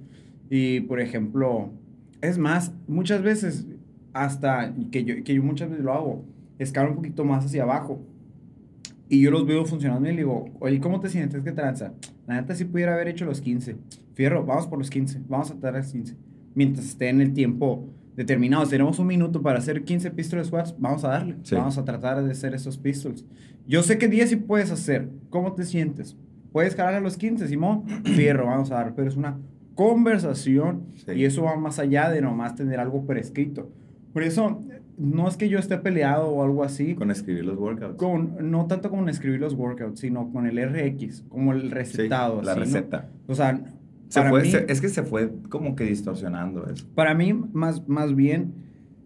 [0.49, 1.71] Y, por ejemplo,
[2.23, 3.67] es más, muchas veces,
[4.13, 6.25] hasta que yo, que yo muchas veces lo hago,
[6.59, 8.01] escalo un poquito más hacia abajo.
[9.09, 11.43] Y yo los veo funcionando y le digo, oye, ¿cómo te sientes?
[11.43, 11.93] ¿Qué tranza?
[12.27, 13.77] La neta, sí pudiera haber hecho los 15.
[14.15, 16.17] Fierro, vamos por los 15, vamos a tratar los 15.
[16.55, 17.89] Mientras esté en el tiempo
[18.21, 18.65] determinado.
[18.65, 21.37] Si tenemos un minuto para hacer 15 pistol squats, vamos a darle.
[21.43, 21.55] Sí.
[21.55, 23.25] Vamos a tratar de hacer esos pistols.
[23.67, 25.09] Yo sé que 10 sí puedes hacer.
[25.31, 26.17] ¿Cómo te sientes?
[26.53, 27.85] ¿Puedes jalar a los 15, Simón?
[28.05, 28.95] Fierro, vamos a dar.
[28.95, 29.39] Pero es una
[29.75, 31.13] conversación Sí.
[31.13, 33.71] y eso va más allá de nomás tener algo prescrito.
[34.13, 34.63] Por eso,
[34.99, 37.97] no es que yo esté peleado o algo así, Con escribir los workouts.
[37.97, 42.43] con, no tanto con escribir los workouts, sino con el RX, como el Sí, recetado.
[42.43, 42.65] la así, ¿no?
[42.67, 43.09] receta.
[43.29, 43.61] O sea,
[44.11, 46.87] Se fue- mí, se- es que se fue como que distorsionando eso.
[46.95, 48.53] para mí más, más bien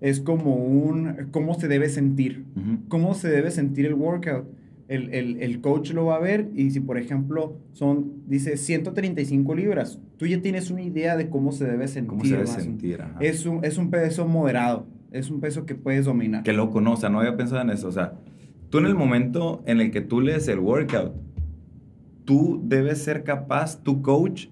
[0.00, 2.44] es como un, cómo se debe sentir.
[2.56, 2.78] Ujú.
[2.88, 4.46] cómo se debe sentir el workout.
[4.86, 9.54] El, el, el coach lo va a ver y si por ejemplo son, dice 135
[9.54, 12.08] libras, tú ya tienes una idea de cómo se debe sentir.
[12.10, 13.00] ¿Cómo se debe sentir?
[13.00, 13.16] Ajá.
[13.20, 16.42] Es un, es un peso moderado, es un peso que puedes dominar.
[16.42, 16.92] Qué loco, ¿no?
[16.92, 17.88] O sea, no había pensado en eso.
[17.88, 18.12] O sea,
[18.68, 21.14] tú en el momento en el que tú lees el workout,
[22.26, 24.48] tú debes ser capaz, tu coach,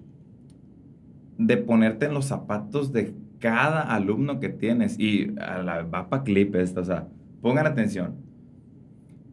[1.47, 4.99] de ponerte en los zapatos de cada alumno que tienes.
[4.99, 7.07] Y a la va pa' clip esta, o sea,
[7.41, 8.15] pongan atención.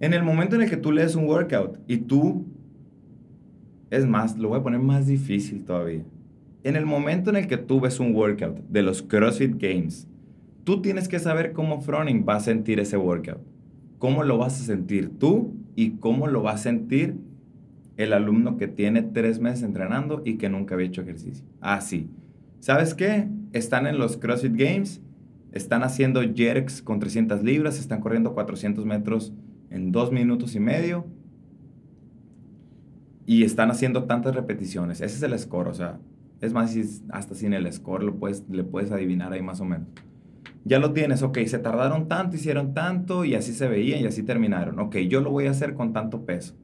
[0.01, 2.47] En el momento en el que tú lees un workout y tú,
[3.91, 6.05] es más, lo voy a poner más difícil todavía.
[6.63, 10.09] En el momento en el que tú ves un workout de los CrossFit Games,
[10.65, 13.41] tú tienes que saber cómo Froning va a sentir ese workout.
[13.99, 17.17] Cómo lo vas a sentir tú y cómo lo va a sentir
[17.97, 21.45] el alumno que tiene tres meses entrenando y que nunca había hecho ejercicio.
[21.61, 22.11] Así.
[22.61, 23.29] ¿Sabes qué?
[23.53, 25.01] Están en los CrossFit Games,
[25.53, 29.33] están haciendo jerks con 300 libras, están corriendo 400 metros
[29.71, 31.07] en dos minutos y medio
[33.27, 35.01] y están haciendo tantas repeticiones.
[35.01, 35.99] Ese es el score, o sea,
[36.41, 36.77] es más,
[37.11, 39.89] hasta sin el score lo puedes, le puedes adivinar ahí más o menos.
[40.65, 44.23] Ya lo tienes, ok, se tardaron tanto, hicieron tanto y así se veían y así
[44.23, 44.79] terminaron.
[44.79, 46.55] Ok, yo lo voy a hacer con tanto peso.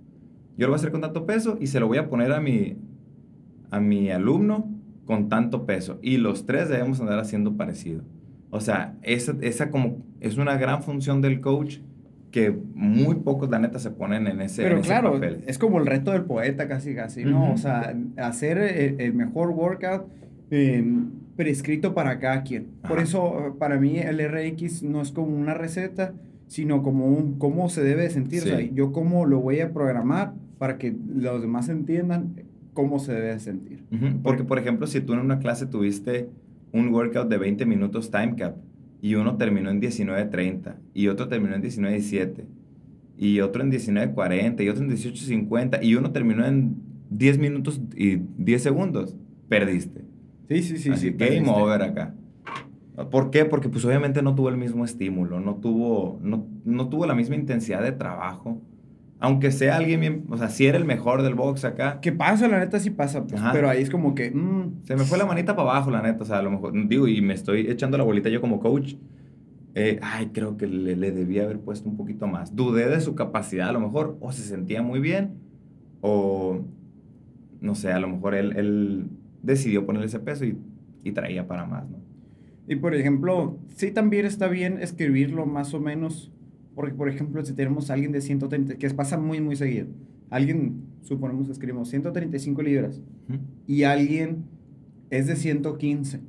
[0.57, 2.41] Yo lo voy a hacer con tanto peso y se lo voy a poner a
[2.41, 2.77] mi,
[3.71, 4.69] a mi alumno
[5.05, 5.99] con tanto peso.
[6.03, 8.03] Y los tres debemos andar haciendo parecido.
[8.51, 11.79] O sea, esa, esa como es una gran función del coach
[12.31, 15.45] que muy pocos, la neta, se ponen en ese, en Pero ese claro, papel.
[15.47, 17.45] es como el reto del poeta casi casi, ¿no?
[17.45, 17.53] Ujú.
[17.55, 20.07] O sea, hacer el, el mejor workout
[20.51, 20.85] eh,
[21.37, 22.67] prescrito para cada quien.
[22.83, 23.03] Por Ajá.
[23.03, 26.15] eso, para mí, el RX no es como una receta,
[26.47, 28.43] sino como un cómo se debe sentir.
[28.43, 28.71] O sea, Sí.
[28.75, 32.35] yo cómo lo voy a programar para que los demás entiendan
[32.73, 33.85] cómo se debe sentir.
[33.91, 36.29] Ujú, Porque, por ejemplo, si tú en una clase tuviste
[36.73, 38.57] un workout de 20 minutos time cap
[39.01, 42.45] y uno terminó en 19.30 y otro terminó en 19.17
[43.19, 46.77] y otro en 19.40 y otro en 18.50 y uno terminó en
[47.11, 49.17] 10 minutos y 10 segundos,
[49.49, 50.03] perdiste.
[50.49, 50.91] Sí, sí, sí.
[50.91, 51.51] Así, sí game perdiste.
[51.51, 52.15] over acá.
[53.11, 53.45] ¿Por qué?
[53.45, 57.37] Porque pues obviamente no tuvo el mismo estímulo, no tuvo, no, no tuvo la misma
[57.37, 58.61] intensidad de trabajo.
[59.27, 62.49] Aunque sea alguien bien, o sea, si era el mejor del box acá, ¿Qué pasa?
[62.49, 64.31] La neta sí pasa, pues, pero ahí es como que...
[64.31, 66.23] mm, Se me fue la manita para abajo, la neta.
[66.23, 68.95] O sea, a lo mejor, digo, y me estoy echando la bolita yo como coach.
[69.75, 72.55] Eh, ay, creo que le, le debía haber puesto un poquito más.
[72.57, 75.35] Dudé de su capacidad, a lo mejor, o se sentía muy bien,
[76.01, 76.61] o
[77.61, 79.09] no sé, a lo mejor él, él
[79.43, 80.57] decidió ponerle ese peso y,
[81.05, 81.99] y traía para más, ¿no?
[82.69, 86.33] Y por ejemplo, sí también está bien escribirlo más o menos,
[86.77, 89.87] porque por ejemplo, si tenemos a alguien de 130, que pasa muy, muy seguido,
[90.31, 93.01] alguien, suponemos escribimos 135 libras,
[93.67, 94.45] y alguien
[95.11, 96.21] es de 115.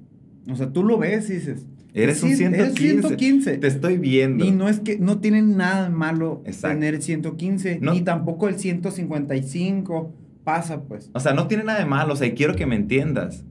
[0.50, 2.64] O sea, tú lo ves y dices, Eres un "Sí, 115.
[2.64, 3.58] eres 115.
[3.58, 4.46] Te estoy viendo.
[4.46, 6.76] Y no es que no tiene nada malo Exacto.
[6.80, 7.94] tener 115, No.
[7.94, 11.10] ni tampoco el 155 pasa, pues.
[11.14, 13.44] O sea, no tiene nada de malo, o sea, y quiero que me entiendas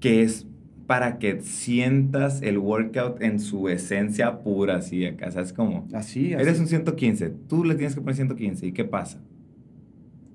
[0.00, 0.46] que es
[0.92, 5.88] para que sientas el workout en su esencia pura, así acá, ¿sabes cómo?
[5.94, 6.42] Así, así.
[6.42, 9.18] Eres un 115, tú le tienes que poner 115, ¿y qué pasa?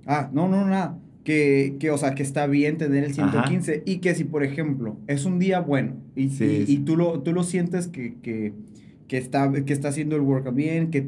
[0.07, 0.97] Ah, no, no, nada.
[1.23, 4.97] Que, que, o sea, que está bien tener el 115 y que si, por ejemplo,
[5.05, 6.73] es un día bueno y, Sí, y, sí.
[6.73, 8.55] y tú, lo, tú lo sientes que, que,
[9.07, 11.07] que, está, que está haciendo el workout bien, que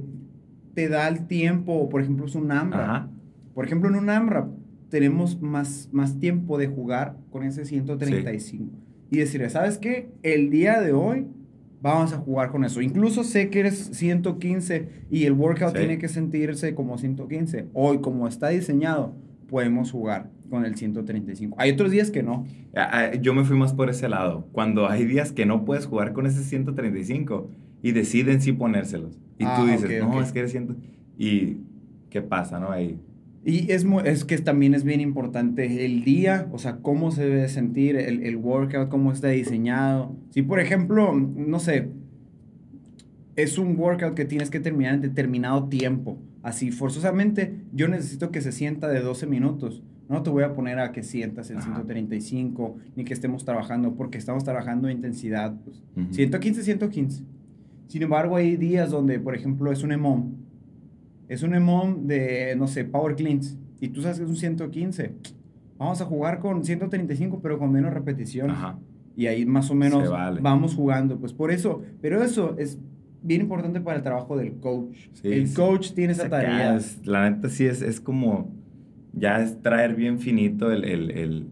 [0.76, 2.82] te da el tiempo, por ejemplo, es un AMRAP.
[2.82, 3.10] Ajá.
[3.56, 4.52] Por ejemplo, en un AMRAP
[4.90, 8.89] tenemos más, más tiempo de jugar con ese 135.
[9.12, 10.10] Y decirle, ¿sabes qué?
[10.24, 11.26] El día de hoy
[11.82, 12.82] vamos a jugar con eso.
[12.82, 15.80] Incluso sé que eres 115 y el workout Sí.
[15.80, 17.68] tiene que sentirse como 115.
[17.74, 19.16] Hoy, como está diseñado,
[19.48, 21.56] podemos jugar con el 135.
[21.60, 22.46] Hay otros días que no.
[23.22, 24.48] Yo me fui más por ese lado.
[24.52, 27.50] Cuando hay días que no puedes jugar con ese 135
[27.82, 29.18] y deciden sí ponérselos.
[29.40, 30.78] Y Ah, tú dices, ok, no, es que eres 100.
[31.18, 31.58] ¿Y
[32.10, 32.72] qué pasa, no?
[32.72, 33.00] Ahí.
[33.46, 37.48] Y es, es que también es bien importante el día, o sea, cómo se debe
[37.48, 40.16] sentir el, el workout, cómo está diseñado.
[40.30, 41.90] Si, por ejemplo, no sé,
[43.36, 48.42] es un workout que tienes que terminar en determinado tiempo, así forzosamente, yo necesito que
[48.42, 49.84] se sienta de 12 minutos.
[50.10, 51.68] No te voy a poner a que sientas el Ajá.
[51.68, 55.56] 135, ni que estemos trabajando, porque estamos trabajando intensidad.
[55.64, 55.84] Pues.
[55.96, 56.14] Ujú.
[56.14, 57.24] 115, 115.
[57.88, 60.34] Sin embargo, hay días donde, por ejemplo, es un EMOM.
[61.30, 63.58] Es un EMOM de, no sé, Power Cleans.
[63.80, 65.14] y tú sabes que es un 115,
[65.78, 68.58] vamos a jugar con 135, pero con menos repeticiones.
[68.58, 68.78] Ajá.
[69.16, 70.42] Y ahí más o menos vale.
[70.42, 71.18] vamos jugando.
[71.18, 72.78] Pues por eso, pero eso es
[73.22, 74.96] bien importante para el trabajo del coach.
[75.14, 75.56] Sí, el sí.
[75.56, 76.76] coach tiene esa tarea.
[76.76, 78.50] es- La neta sí es, es como,
[79.14, 81.48] ya es traer bien finito el, el, el,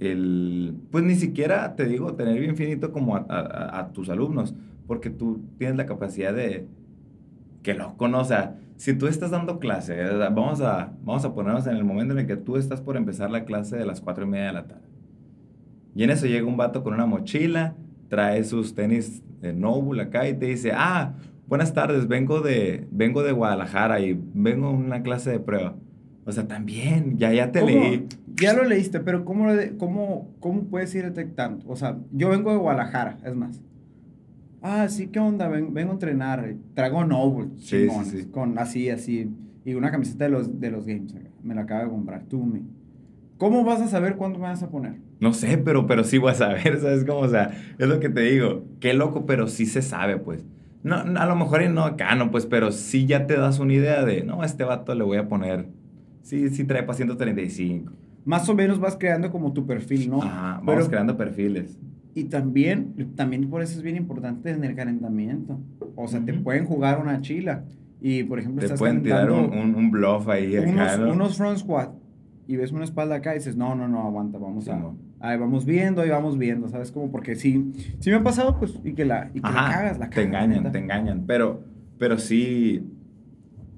[0.00, 4.54] el- pues ni siquiera te digo tener bien finito como a, a- a tus alumnos,
[4.86, 6.66] porque tú tienes la capacidad de,
[7.62, 8.20] que loco, ¿no?
[8.20, 11.84] O sea, si tú estás dando clase, sea, vamos a, vamos a ponernos en el
[11.84, 14.46] momento en el que tú estás por empezar la clase de las cuatro y media
[14.46, 14.88] de la tarde.
[15.94, 17.74] Y en eso llega un vato con una mochila,
[18.08, 21.14] trae sus tenis de Noble acá y te dice, ah,
[21.46, 25.74] buenas tardes, vengo de, vengo de Guadalajara y vengo a una clase de prueba.
[26.24, 27.72] O sea, también, ya, ya te ¿Cómo?
[27.72, 28.06] leí.
[28.36, 31.68] Ya lo leíste, pero ¿cómo, cómo, ¿cómo puedes ir detectando?
[31.68, 33.60] O sea, yo vengo de Guadalajara, es más.
[34.62, 35.48] Ah, sí, ¿qué onda?
[35.48, 36.54] Ven- vengo a entrenar.
[36.74, 38.24] Traigo Noble, Sí, sí, sí.
[38.30, 39.30] con así, así.
[39.64, 41.14] Y una camiseta de los, de los games.
[41.42, 42.62] Me la acabo de comprar, tú, me.
[43.38, 44.96] ¿Cómo vas a saber cuándo me vas a poner?
[45.18, 47.20] No sé, pero, pero sí vas a ver, ¿sabes cómo?
[47.20, 48.64] O sea, es lo que te digo.
[48.80, 50.44] Qué loco, pero sí se sabe, pues.
[50.82, 54.02] No, a lo mejor no acá, no, pues, pero sí ya te das una idea
[54.04, 55.68] de, no, a este vato le voy a poner,
[56.22, 57.92] sí, sí trae para 135.
[58.24, 60.22] Más o menos vas creando como tu perfil, ¿no?
[60.22, 61.78] Ajá, vamos Pero- creando perfiles.
[62.14, 65.60] Y también, también por eso es bien importante en el calentamiento.
[65.96, 66.42] O sea, te Ujú.
[66.42, 67.64] pueden jugar una chila.
[68.00, 71.12] Y, por ejemplo, Te estás pueden tirar un, un, un bluff ahí acá, unos, ¿no?
[71.12, 71.90] unos front squat.
[72.48, 74.74] Y ves una espalda acá y dices, no, no, no, aguanta, vamos a...
[74.76, 74.98] Simón.
[75.20, 76.90] Ahí vamos viendo, ahí vamos viendo, ¿sabes?
[76.90, 79.72] Como porque sí, sí me ha pasado, pues, y que la, y que la Ajá,
[79.72, 80.14] cagas, la cagas.
[80.14, 81.24] te engañan, te engañan.
[81.26, 81.62] Pero,
[81.98, 82.82] pero sí,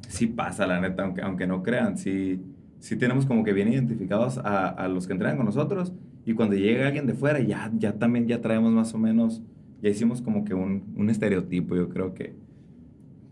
[0.08, 1.98] sí pasa, la neta, aunque, aunque no crean.
[1.98, 2.40] Sí,
[2.78, 5.92] sí tenemos como que bien identificados a, a los que entrenan con nosotros.
[6.24, 9.42] Y cuando llega alguien de fuera, ya, ya también ya traemos más o menos,
[9.82, 12.34] ya hicimos como que un, un estereotipo, yo creo que,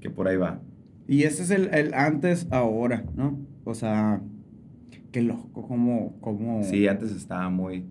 [0.00, 0.60] que por ahí va.
[1.06, 3.38] Y ese es el, el antes, ahora, ¿no?
[3.64, 4.22] O sea,
[5.12, 6.62] qué loco, como, como...
[6.64, 7.84] Sí, antes estaba muy...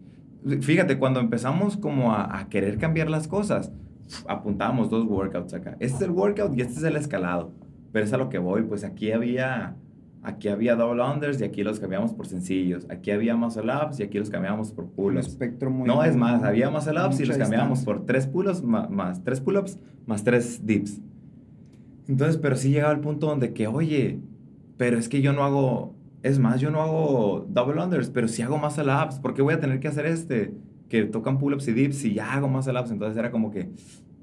[0.62, 3.74] Fíjate, cuando empezamos como a, a querer cambiar las cosas,
[4.28, 5.76] apuntábamos dos workouts acá.
[5.80, 7.54] Este es el workout y este es el escalado.
[7.92, 9.76] Pero es a lo que voy, pues aquí había,
[10.22, 12.86] aquí había double unders y aquí los cambiamos por sencillos.
[12.90, 15.28] Aquí había muscle ups y aquí los cambiamos por un pull-ups.
[15.28, 15.88] espectro muy...
[15.88, 17.86] No, es más, había muscle ups y los cambiamos distancia.
[17.86, 21.02] por tres pull-ups más, tres pull-ups más tres dips.
[22.08, 24.20] Entonces, pero sí llegaba al punto donde que, oye,
[24.78, 28.42] pero es que yo no hago, es más, yo no hago double unders, pero sí
[28.42, 30.54] hago muscle ups, ¿por qué voy a tener que hacer este?
[30.90, 33.70] Que tocan pull-ups y dips y ya hago muscle ups, entonces era como que,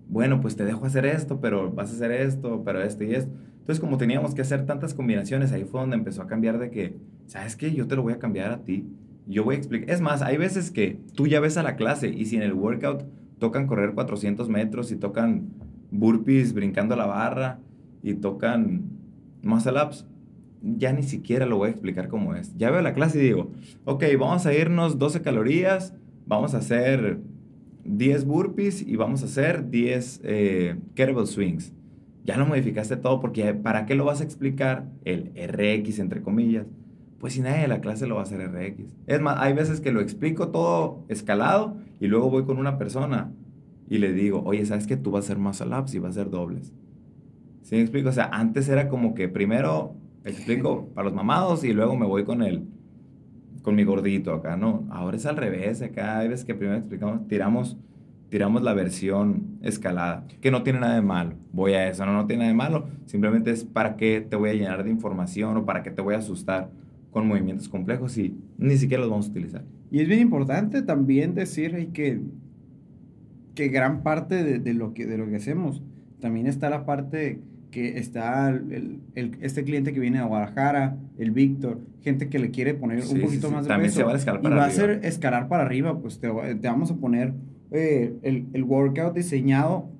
[0.08, 3.32] bueno, pues te dejo hacer esto, pero vas a hacer esto, pero esto y esto.
[3.58, 6.96] Entonces, como teníamos que hacer tantas combinaciones, ahí fue donde empezó a cambiar de que,
[7.26, 7.72] ¿sabes qué?
[7.72, 8.86] Yo te lo voy a cambiar a ti.
[9.26, 9.90] Yo voy a explicar.
[9.90, 12.52] Es más, hay veces que tú ya ves a la clase y si en el
[12.52, 13.04] workout
[13.40, 15.48] tocan correr 400 metros y tocan
[15.90, 17.58] burpees brincando la barra
[18.02, 18.84] y tocan
[19.42, 20.06] muscle ups,
[20.62, 22.56] ya ni siquiera lo voy a explicar cómo es.
[22.56, 23.50] Ya veo la clase y digo,
[23.84, 25.92] ok, vamos a irnos 12 calorías,
[26.26, 27.18] vamos a hacer
[27.88, 31.72] 10 burpees y vamos a hacer 10 eh, kettlebell swings.
[32.24, 36.66] Ya lo modificaste todo porque ¿para qué lo vas a explicar el RX entre comillas?
[37.18, 38.94] Pues si nadie de la clase lo va a hacer RX.
[39.06, 43.32] Es más, hay veces que lo explico todo escalado y luego voy con una persona
[43.88, 46.20] y le digo, oye, ¿sabes que tú vas a hacer muscle ups y vas a
[46.20, 46.72] hacer dobles?
[47.62, 48.08] ¿Sí me explico?
[48.08, 49.94] O sea, antes era como que primero
[50.24, 52.66] explico para los mamados y luego me voy con el,
[53.66, 54.86] con mi gordito acá, ¿no?
[54.90, 57.76] Ahora es al revés, acá hay veces que primero explicamos, tiramos,
[58.28, 62.28] tiramos la versión escalada, que no tiene nada de malo, voy a eso, no, no
[62.28, 65.64] tiene nada de malo, simplemente es para qué te voy a llenar de información o
[65.64, 66.70] para qué te voy a asustar
[67.10, 69.64] con movimientos complejos y ni siquiera los vamos a utilizar.
[69.90, 72.20] Y es bien importante también decir que,
[73.56, 75.82] que gran parte de lo que, de lo que hacemos,
[76.20, 77.40] también está la parte
[77.76, 82.50] que está el, el- este cliente que viene de Guadalajara, el Víctor, gente que le
[82.50, 83.54] quiere poner Sí, un poquito sí.
[83.54, 83.98] más de También peso.
[84.00, 84.80] se va a escalar y para va a arriba.
[84.80, 87.34] ser escalar para arriba, pues te, te vamos a poner
[87.72, 89.90] eh, el, el workout diseñado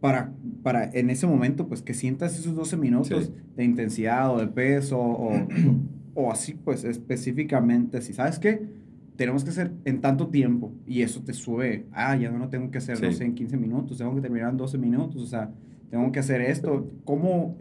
[0.00, 0.32] para,
[0.64, 3.32] para en ese momento, pues que sientas esos 12 minutos Sí.
[3.54, 5.30] de intensidad o de peso o,
[6.14, 8.66] o así, pues específicamente, si sabes qué,
[9.14, 12.78] tenemos que hacer en tanto tiempo y eso te sube, ah, ya no tengo que
[12.78, 13.18] hacer, no Sí.
[13.18, 15.50] sé, en 15 minutos, tengo que terminar en 12 minutos, o sea,
[15.92, 17.58] tengo que hacer esto, ¿cómo?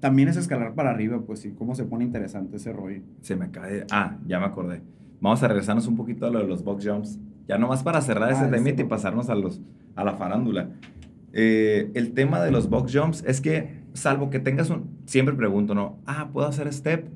[0.00, 3.00] También es escalar para arriba, pues sí, cómo se pone interesante ese rollo.
[3.22, 3.86] Se me de...
[3.90, 4.82] Ah, ya me acordé.
[5.18, 7.18] Vamos a regresarnos un poquito a lo de los box jumps.
[7.48, 9.62] Ya nomás para cerrar ese Ah, tema y pasarnos a, los,
[9.96, 10.68] a la farándula.
[11.32, 14.98] Eh, el tema de los box jumps es que, salvo que tengas un...
[15.06, 16.00] Siempre pregunto, ¿no?
[16.04, 17.08] Ah, ¿puedo hacer step?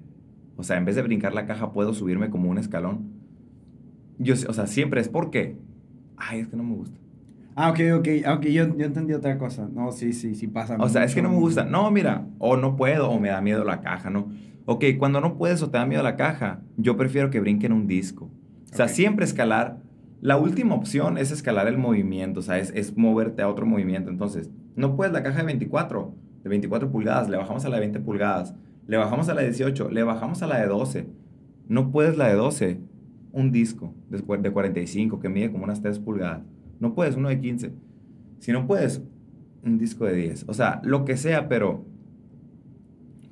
[0.56, 3.10] O sea, en vez de brincar la caja, ¿puedo subirme como un escalón?
[4.18, 5.58] Yo, o sea, siempre es porque...
[6.16, 6.98] Ay, es que no me gusta.
[7.56, 9.68] Ah, ok, ok, ah, ok, yo, yo entendí otra cosa.
[9.72, 10.76] No, sí, sí, sí pasa.
[10.80, 11.64] O sea, es que no me gusta.
[11.64, 14.28] No, mira, o no puedo, o me da miedo la caja, ¿no?
[14.66, 17.86] Ok, cuando no puedes o te da miedo la caja, yo prefiero que brinquen un
[17.86, 18.30] disco.
[18.72, 19.82] O sea, siempre escalar.
[20.20, 24.10] La última opción es escalar el movimiento, o sea, es, es moverte a otro movimiento.
[24.10, 27.80] Entonces, no puedes la caja de 24, de 24 pulgadas, le bajamos a la de
[27.80, 28.54] 20 pulgadas,
[28.86, 31.06] le bajamos a la de 18, le bajamos a la de 12.
[31.68, 32.80] No puedes la de 12,
[33.32, 36.42] un disco de 45 que mide como unas 3 pulgadas.
[36.84, 37.72] No puedes uno de 15.
[38.40, 39.02] Si no puedes,
[39.64, 40.44] un disco de 10.
[40.48, 41.86] O sea, lo que sea, pero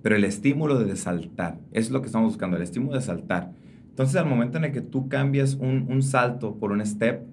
[0.03, 3.53] pero el estímulo de saltar, es lo que estamos buscando, el estímulo de saltar.
[3.89, 7.25] Entonces, al momento en el que tú cambias un, un salto por un step,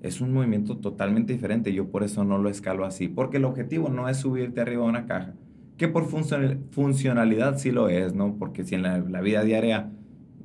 [0.00, 1.72] es un movimiento totalmente diferente.
[1.72, 4.88] Yo por eso no lo escalo así, porque el objetivo no es subirte arriba de
[4.90, 5.34] una caja,
[5.76, 8.36] que por funcional- funcionalidad sí lo es, ¿no?
[8.38, 9.90] Porque si en la, la vida diaria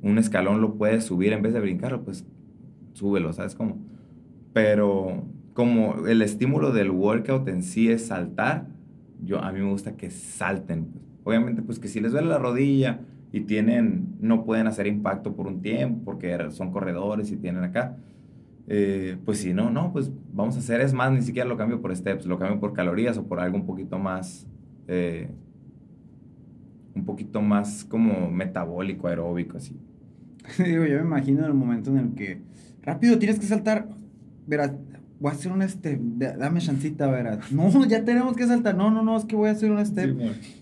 [0.02, 2.24] un escalón lo puedes subir en vez de brincarlo, pues
[2.94, 3.78] súbelo, ¿sabes cómo?
[4.52, 8.66] Pero como el estímulo del workout en sí es saltar,
[9.22, 10.86] yo, a mí me gusta que salten.
[10.86, 11.04] pues.
[11.24, 13.00] Obviamente, pues que si les duele la rodilla
[13.32, 17.96] y tienen, no pueden hacer impacto por un tiempo porque son corredores y tienen acá,
[18.68, 21.80] eh, pues si no, no, pues vamos a hacer, es más, ni siquiera lo cambio
[21.80, 24.46] por steps, lo cambio por calorías o por algo un poquito más,
[24.86, 25.28] eh,
[26.94, 29.76] un poquito más como metabólico, aeróbico, así.
[30.64, 32.40] Digo, yo me imagino el momento en el que,
[32.82, 33.97] rápido, tienes que saltar.
[34.48, 34.72] Verás,
[35.20, 37.52] voy a hacer un step, da- dame chancita, verás.
[37.52, 38.74] No, ya tenemos que saltar.
[38.74, 40.16] No, no, no, es que voy a hacer un step.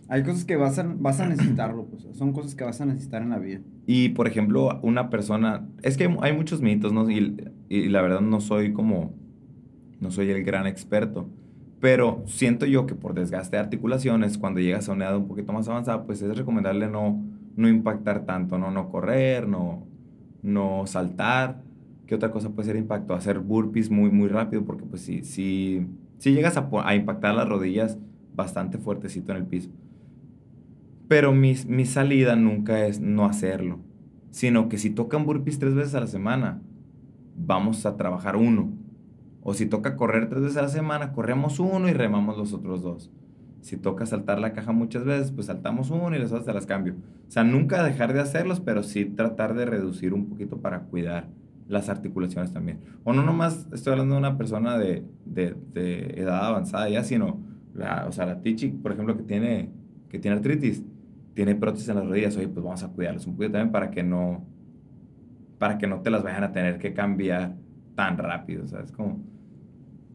[0.08, 2.06] Hay cosas que vas a, vas a necesitarlo, pues.
[2.12, 3.60] Son cosas que vas a necesitar en la vida.
[3.86, 7.08] Y, por ejemplo, una persona, es que hay, hay muchos mitos, ¿no?
[7.08, 7.36] Y,
[7.68, 9.14] y la verdad no soy como,
[10.00, 11.28] no soy el gran experto,
[11.80, 15.52] pero siento yo que por desgaste de articulaciones, cuando llegas a una edad un poquito
[15.52, 17.22] más avanzada, pues es recomendable no,
[17.54, 18.70] no impactar tanto, ¿no?
[18.72, 19.86] No correr, no,
[20.42, 21.62] no saltar.
[22.06, 23.14] ¿Qué otra cosa puede ser impacto?
[23.14, 25.86] Hacer burpees muy, muy rápido, porque pues si, si,
[26.18, 27.98] si llegas a, a impactar las rodillas
[28.34, 29.70] bastante fuertecito en el piso.
[31.08, 33.80] Pero mi, mi salida nunca es no hacerlo,
[34.30, 36.62] sino que si tocan burpees tres veces a la semana,
[37.36, 38.70] vamos a trabajar uno.
[39.42, 42.82] O si toca correr tres veces a la semana, corremos uno y remamos los otros
[42.82, 43.10] dos.
[43.60, 46.66] Si toca saltar la caja muchas veces, pues saltamos uno y las otras te las
[46.66, 46.94] cambio.
[47.26, 51.28] O sea, nunca dejar de hacerlos, pero sí tratar de reducir un poquito para cuidar
[51.68, 52.80] las articulaciones también.
[53.04, 57.40] O no nomás estoy hablando de una persona de, de, de edad avanzada ya, sino
[57.74, 59.70] la, o sea, la Tichi, por ejemplo, que tiene,
[60.08, 60.82] que tiene artritis,
[61.34, 64.02] tiene prótesis en las rodillas, oye, pues vamos a cuidarlos un poquito también para que
[64.02, 64.44] no,
[65.58, 67.56] para que no te las vayan a tener que cambiar
[67.94, 68.92] tan rápido, ¿sabes?
[68.92, 69.20] Como,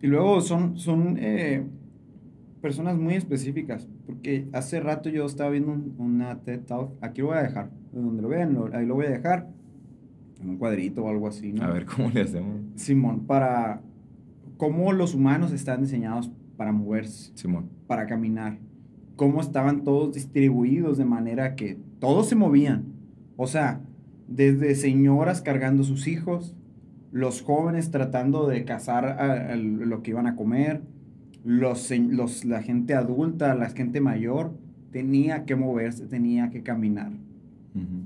[0.02, 1.66] Y luego son, son eh,
[2.62, 7.28] personas muy específicas, porque hace rato yo estaba viendo un- una TED Talk, aquí lo
[7.28, 9.49] voy a dejar, donde lo vean, ahí lo voy a dejar,
[10.42, 11.64] en un cuadrito o algo así, ¿no?
[11.64, 12.60] a ver cómo le hacemos.
[12.76, 13.82] Simón, para
[14.58, 17.66] cómo los humanos están diseñados para moverse, Simón.
[17.88, 18.58] para caminar,
[19.16, 22.86] cómo estaban todos distribuidos de manera que todos se movían,
[23.38, 23.82] o sea,
[24.28, 26.56] desde señoras cargando sus hijos,
[27.12, 30.82] los jóvenes tratando de cazar a- a lo que iban a comer,
[31.44, 31.92] los,
[32.46, 34.54] la gente adulta, la gente mayor,
[34.92, 37.12] tenía que moverse, tenía que caminar.
[37.76, 38.04] Ujú.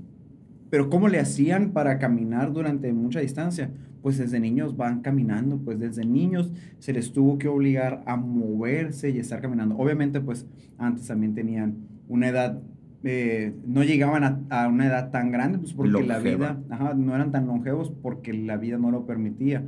[0.70, 3.70] Pero ¿cómo le hacían para caminar durante mucha distancia?
[4.02, 9.10] Pues desde niños van caminando, pues desde niños se les tuvo que obligar a moverse
[9.10, 9.76] y estar caminando.
[9.76, 10.46] Obviamente, pues
[10.78, 11.76] antes también tenían
[12.08, 12.60] una edad,
[13.04, 17.14] eh, no llegaban a, a una edad tan grande, pues porque la vida, ajá, no
[17.14, 19.64] eran tan longevos porque la vida no lo permitía.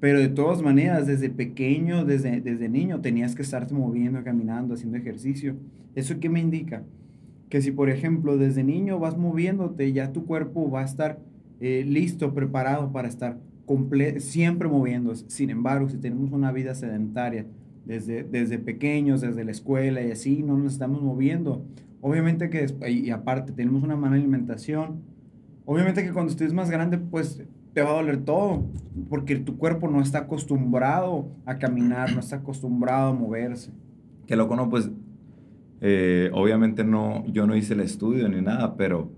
[0.00, 4.96] Pero de todas maneras, desde pequeño, desde, desde niño, tenías que estarte moviendo, caminando, haciendo
[4.96, 5.56] ejercicio.
[5.94, 6.82] ¿Eso qué me indica?
[7.50, 11.18] Que si por ejemplo desde niño vas moviéndote, ya tu cuerpo va a estar
[11.60, 13.38] eh, listo, preparado para estar
[14.18, 15.26] siempre moviéndose.
[15.28, 17.46] Sin embargo, si tenemos una vida sedentaria
[17.84, 21.64] desde, desde pequeños, desde la escuela y así, no nos estamos moviendo.
[22.00, 25.02] Obviamente que, y aparte, tenemos una mala alimentación.
[25.66, 27.42] Obviamente que cuando estés más grande, pues
[27.74, 28.66] te va a doler todo,
[29.08, 33.70] porque tu cuerpo no está acostumbrado a caminar, no está acostumbrado a moverse.
[34.26, 34.90] Que loco, no, pues,
[35.80, 39.10] eh, obviamente no, yo no hice el estudio ni nada, pero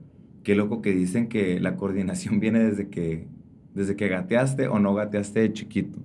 [0.42, 3.26] qué loco que dicen que la coordinación viene desde que,
[3.74, 5.98] desde que gateaste o no gateaste de chiquito.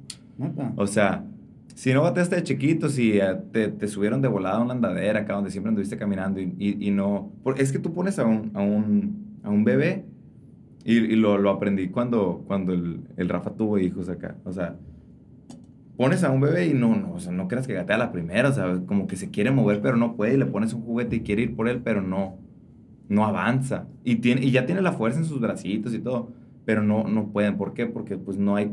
[0.75, 1.25] O sea,
[1.73, 3.19] si no gateaste de chiquito, si
[3.51, 6.87] te, te subieron de volada a una andadera acá donde siempre anduviste caminando y, y,
[6.87, 7.31] y no...
[7.57, 10.05] es que tú pones a un, a un, a un bebé
[10.83, 14.37] y, y lo, lo aprendí cuando, cuando el, el Rafa tuvo hijos acá.
[14.43, 14.77] O sea,
[15.97, 18.11] pones a un bebé y no, no, o sea, no creas que gatea a la
[18.11, 20.83] primera, o sea, como que se quiere mover pero no puede y le pones un
[20.83, 22.37] juguete y quiere ir por él, pero no,
[23.09, 23.87] no avanza.
[24.03, 26.31] Y, tiene, y ya tiene la fuerza en sus bracitos y todo,
[26.65, 27.57] pero no, no pueden.
[27.57, 27.87] ¿Por qué?
[27.87, 28.71] Porque pues no hay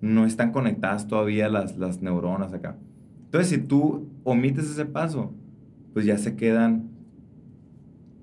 [0.00, 2.76] no están conectadas todavía las, las neuronas acá.
[3.24, 5.32] Entonces, si tú omites ese paso,
[5.92, 6.90] pues ya se quedan,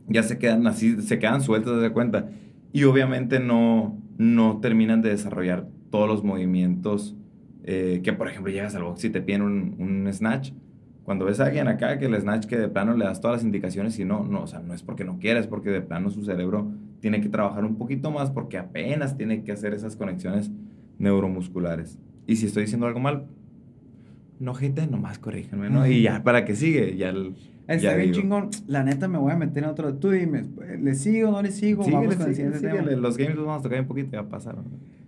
[0.07, 2.29] ya se quedan así, se quedan sueltas de cuenta.
[2.71, 7.15] Y obviamente no, no terminan de desarrollar todos los movimientos
[7.63, 10.51] eh, que, por ejemplo, llegas al box y te piden un, un snatch.
[11.03, 13.43] Cuando ves a alguien acá que el snatch que de plano le das todas las
[13.43, 16.23] indicaciones y no, no, o sea, no es porque no quieres, porque de plano su
[16.23, 20.49] cerebro tiene que trabajar un poquito más porque apenas tiene que hacer esas conexiones
[20.99, 21.99] neuromusculares.
[22.25, 23.25] Y si estoy diciendo algo mal,
[24.39, 25.85] no gente, nomás corríjanme, ¿no?
[25.85, 26.95] Y ya, ¿para qué sigue?
[26.95, 27.35] Ya el,
[27.67, 28.49] Está bien chingón.
[28.67, 29.93] La neta me voy a meter en otro.
[29.95, 30.43] Tú dime,
[30.81, 31.83] ¿le sigo o no le sigo?
[31.89, 32.81] Vamos con el siguiente tema.
[32.91, 34.65] Los games los vamos a tocar un poquito y ya pasaron.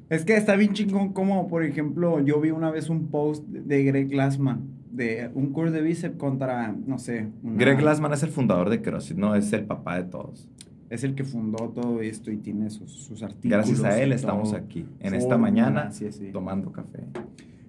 [0.09, 3.83] Es que está bien chingón como, por ejemplo, yo vi una vez un post de
[3.83, 7.27] Greg Glassman de un curso de bíceps contra, no sé.
[7.43, 10.47] Greg Glassman es el fundador de CrossFit, no es el papá de todos.
[10.89, 13.67] Es el que fundó todo esto y tiene sus, sus artículos.
[13.67, 15.89] Gracias a él estamos aquí, en esta mañana,
[16.31, 16.99] tomando café.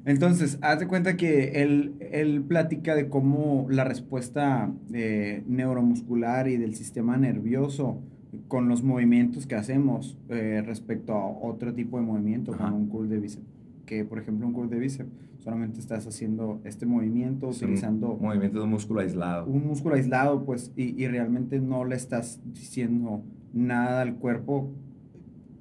[0.04, 6.58] Entonces, haz de cuenta que él, él platica de cómo la respuesta eh, neuromuscular y
[6.58, 8.02] del sistema nervioso
[8.48, 13.08] con los movimientos que hacemos eh, respecto a otro tipo de movimiento, como un curl
[13.08, 13.46] de bíceps.
[13.84, 18.12] Que, por ejemplo, un curl de bíceps, solamente estás haciendo este movimiento utilizando...
[18.12, 19.46] Un movimiento de un músculo aislado.
[19.46, 23.22] Un músculo aislado, pues, y, y realmente no le estás diciendo
[23.52, 24.70] nada al cuerpo.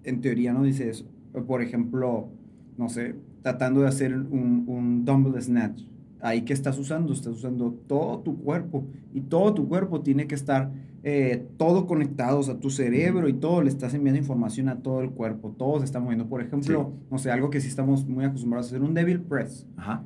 [0.04, 1.06] En teoría no dice eso.
[1.48, 2.30] Por ejemplo,
[2.78, 5.84] no sé, tratando de hacer un, un dumbbell snatch.
[6.22, 10.34] Ahí que estás usando, estás usando todo tu cuerpo y todo tu cuerpo tiene que
[10.34, 10.72] estar
[11.06, 15.00] eh, todo conectado, o sea, tu cerebro y todo, le estás enviando información a todo
[15.00, 16.28] el cuerpo, todo se está moviendo.
[16.28, 19.66] Por ejemplo, no sé, algo que sí estamos muy acostumbrados a hacer, un devil press.
[19.78, 20.04] Ajá.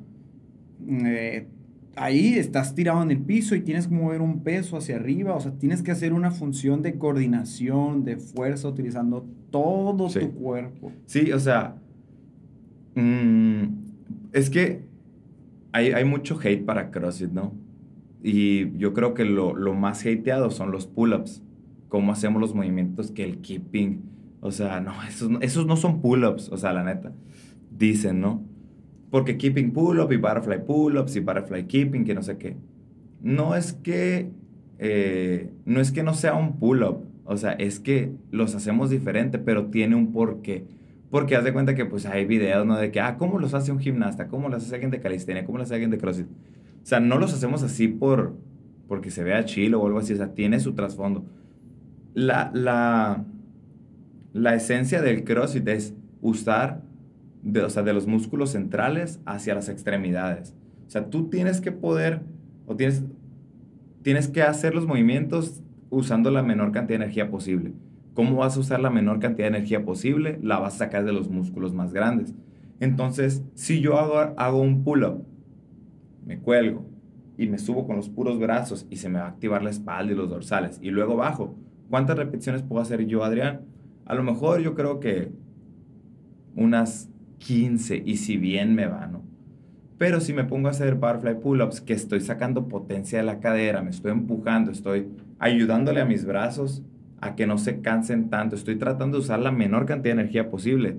[0.88, 1.48] Eh,
[1.96, 5.40] ahí estás tirado en el piso y tienes que mover un peso hacia arriba, o
[5.40, 10.92] sea, tienes que hacer una función de coordinación, de fuerza, utilizando todo tu cuerpo.
[11.06, 11.80] Sí, o sea,
[12.94, 13.64] Mm,
[14.32, 14.82] es que
[15.72, 17.52] hay, hay, mucho hate para CrossFit, ¿no?
[18.22, 21.42] Y yo creo que lo, lo más hateado son los pull-ups.
[21.88, 24.02] Cómo hacemos los movimientos que el keeping.
[24.40, 27.12] O sea, no, esos, esos no son pull-ups, o sea, la neta.
[27.76, 28.44] Dicen, ¿no?
[29.10, 32.56] Porque keeping pull-up y butterfly pull-ups y butterfly keeping, que no sé qué.
[33.22, 34.30] No es que,
[34.78, 37.04] eh, no es que no sea un pull-up.
[37.24, 40.64] O sea, es que los hacemos diferente, pero tiene un porqué.
[41.10, 42.76] Porque haz de cuenta que pues hay videos, ¿no?
[42.76, 44.28] De que, ah, ¿cómo los hace un gimnasta?
[44.28, 45.44] ¿Cómo los hace alguien de calistenia?
[45.44, 46.28] ¿Cómo los hace alguien de crossfit?
[46.82, 48.36] O sea, no los hacemos así por,
[48.88, 50.12] porque se vea chilo o algo así.
[50.12, 51.24] O sea, tiene su trasfondo.
[52.14, 53.24] La, la,
[54.32, 56.82] la esencia del crossfit es usar,
[57.42, 60.54] de, o sea, de los músculos centrales hacia las extremidades.
[60.86, 62.22] O sea, tú tienes que poder,
[62.66, 63.04] o tienes,
[64.02, 67.72] tienes que hacer los movimientos usando la menor cantidad de energía posible.
[68.14, 70.38] ¿Cómo vas a usar la menor cantidad de energía posible?
[70.42, 72.34] La vas a sacar de los músculos más grandes.
[72.80, 75.24] Entonces, si yo hago, hago un pull-up,
[76.30, 76.86] me cuelgo
[77.36, 80.12] y me subo con los puros brazos y se me va a activar la espalda
[80.12, 81.56] y los dorsales y luego bajo,
[81.88, 83.62] ¿cuántas repeticiones puedo hacer yo, Adrián?
[84.06, 85.32] A lo mejor yo creo que
[86.54, 89.24] unas 15 y si bien me va, ¿no?
[89.98, 93.82] Pero si me pongo a hacer butterfly pull-ups, que estoy sacando potencia de la cadera,
[93.82, 95.08] me estoy empujando, estoy
[95.40, 96.84] ayudándole a mis brazos
[97.20, 98.54] a que no se cansen tanto.
[98.54, 100.96] Estoy tratando de usar la menor cantidad de energía posible.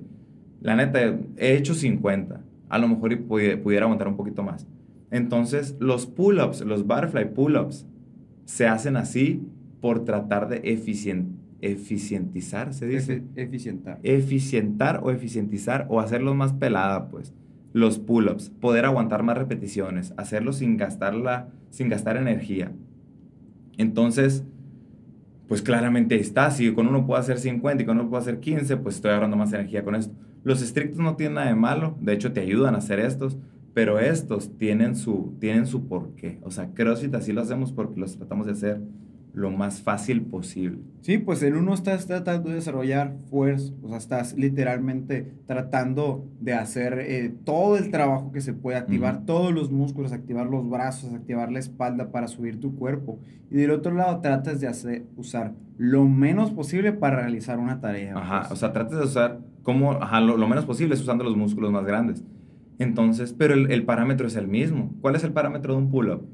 [0.60, 1.00] La neta,
[1.38, 2.42] he hecho 50.
[2.68, 4.66] A lo mejor pudiera aguantar un poquito más.
[5.12, 7.86] Entonces, los pull-ups, los butterfly pull-ups,
[8.46, 9.46] se hacen así
[9.80, 10.62] por tratar de
[11.60, 13.22] eficientizar, ¿se dice?
[13.36, 14.00] eficientar.
[14.02, 17.34] Eficientar o eficientizar o hacerlos más pelada, pues.
[17.74, 22.72] Los pull-ups, poder aguantar más repeticiones, hacerlo sin, gastarla, sin gastar energía.
[23.76, 24.44] Entonces,
[25.46, 26.50] pues claramente está.
[26.50, 29.36] Si con uno puedo hacer 50 y con uno puedo hacer 15, pues estoy agarrando
[29.36, 30.14] más energía con esto.
[30.42, 33.36] Los estrictos no tienen nada de malo, de hecho te ayudan a hacer estos,
[33.74, 36.38] pero estos tienen su, tienen su porqué.
[36.42, 38.80] O sea, CrossFit así lo hacemos porque los tratamos de hacer
[39.32, 40.82] lo más fácil posible.
[41.00, 46.52] Sí, pues en uno estás tratando de desarrollar fuerza, o sea, estás literalmente tratando de
[46.52, 51.14] hacer eh, todo el trabajo que se puede, activar todos los músculos, activar los brazos,
[51.14, 53.18] activar la espalda para subir tu cuerpo.
[53.50, 58.14] Y del otro lado tratas de hacer, usar lo menos posible para realizar una tarea.
[58.16, 58.52] Ajá, pues.
[58.52, 61.84] o sea, tratas de usar como, ajá, lo, menos posible es usando los músculos más
[61.84, 62.22] grandes.
[62.78, 64.92] Entonces, pero el, el parámetro es el mismo.
[65.00, 66.26] ¿Cuál es el parámetro de un pull-up?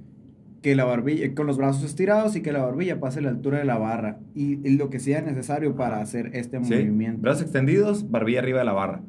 [0.63, 3.65] que la barbilla, con los brazos estirados y que la barbilla pase la altura de
[3.65, 7.21] la barra y, lo que sea necesario para hacer este movimiento.
[7.23, 9.03] Brazos extendidos, barbilla arriba de la barra.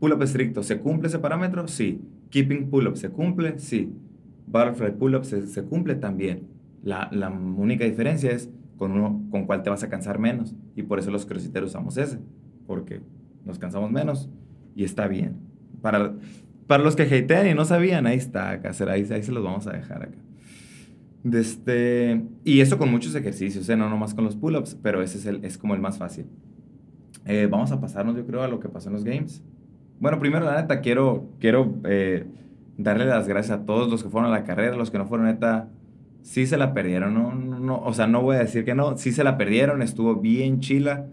[0.00, 1.66] Pull-up estricto, ¿se cumple ese parámetro?
[1.66, 2.02] Sí.
[2.30, 3.58] Keeping pull-up, ¿se cumple?
[3.58, 3.92] Sí.
[4.46, 5.94] Butterfly pull-up, ¿se, cumple?
[5.94, 6.46] También.
[6.82, 10.54] La, la, única diferencia es con, uno, con cuál te vas a cansar menos.
[10.76, 12.18] Y por eso los crossfiteros usamos ese,
[12.66, 13.00] porque
[13.46, 14.28] nos cansamos menos
[14.76, 15.36] y está bien.
[15.84, 16.14] Para,
[16.66, 19.66] para los que hatean y no sabían, ahí está, acá, ahí, ahí se los vamos
[19.66, 20.16] a dejar acá.
[21.22, 23.76] De este, y eso con muchos ejercicios, ¿eh?
[23.76, 26.24] no nomás con los pull-ups, pero ese es, el, es como el más fácil.
[27.26, 29.42] Eh, vamos a pasarnos, yo creo, a lo que pasó en los games.
[30.00, 32.24] Bueno, primero, la neta, quiero, quiero eh,
[32.78, 35.26] darle las gracias a todos los que fueron a la carrera, los que no fueron,
[35.26, 35.68] neta,
[36.22, 39.12] sí se la perdieron, no, no, o sea, no voy a decir que no, sí
[39.12, 41.08] se la perdieron, estuvo bien chila.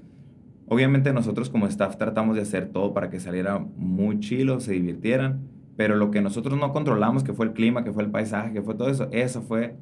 [0.72, 5.42] Obviamente nosotros como staff tratamos de hacer todo para que saliera muy chilo, se divirtieran,
[5.76, 8.62] pero lo que nosotros no controlamos, que fue el clima, que fue el paisaje, que
[8.62, 9.76] fue todo eso, eso fue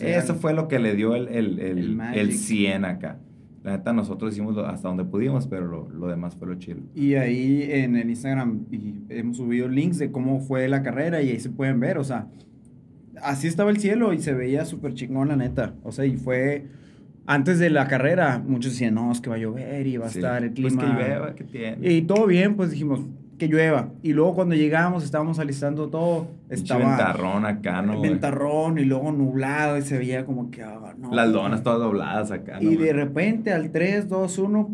[0.00, 3.20] eso fue lo que le dio el, el, el, el, 100 acá.
[3.62, 6.80] La neta, nosotros hicimos hasta donde pudimos, pero lo, lo, demás fue lo chido.
[6.96, 11.30] Y ahí en el Instagram y hemos subido links de cómo fue la carrera y
[11.30, 12.26] ahí se pueden ver, o sea,
[13.22, 15.74] así estaba el cielo y se veía súper chingón, la neta.
[15.84, 16.66] O sea, y fue
[17.26, 20.08] antes de la carrera, muchos decían, no, es que va a llover y va a
[20.08, 20.82] estar el clima.
[20.82, 21.92] Pues que llueva, que tiene.
[21.92, 23.00] Y todo bien, pues dijimos,
[23.38, 23.90] que llueva.
[24.02, 26.28] Y luego cuando llegamos, estábamos alistando todo.
[26.48, 26.86] Estaba.
[26.86, 28.00] ventarrón acá, ¿no?
[28.00, 30.62] Ventarrón y luego nublado y se veía como que.
[30.62, 32.58] Ah, Las donas todas dobladas acá.
[32.62, 34.70] Y de repente al 3, 2, 1,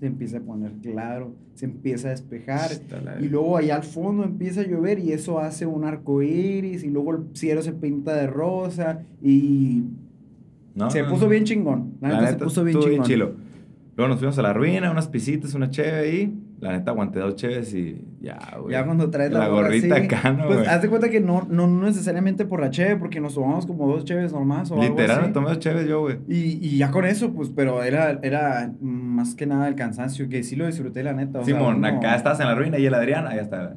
[0.00, 2.70] se empieza a poner claro, se empieza a despejar.
[3.20, 6.82] Y luego allá al fondo empieza a llover y eso hace un arco iris.
[6.84, 9.02] Y luego el cielo se pinta de rosa.
[9.22, 9.84] Y.
[10.88, 11.94] se puso bien chingón.
[12.00, 13.04] La, neta, se puso bien chingón.
[13.04, 13.32] chilo.
[13.96, 16.40] Luego nos fuimos a la ruina, unas pisitas, una cheve ahí.
[16.60, 18.72] La neta aguanté dos cheves y ya, güey.
[18.72, 22.44] Ya cuando traes la, gorrita acá, ¿no, Pues haz de cuenta que no, no necesariamente
[22.46, 25.48] por la cheve, porque nos tomamos como dos cheves nomás o Literal, algo me tomé
[25.50, 26.18] dos cheves yo, güey.
[26.26, 30.42] Y, y ya con eso, pues, pero era, era más que nada el cansancio, que
[30.42, 31.44] sí lo disfruté, la neta.
[31.44, 33.76] Simón, acá estás en la ruina y el Adrián, ahí está.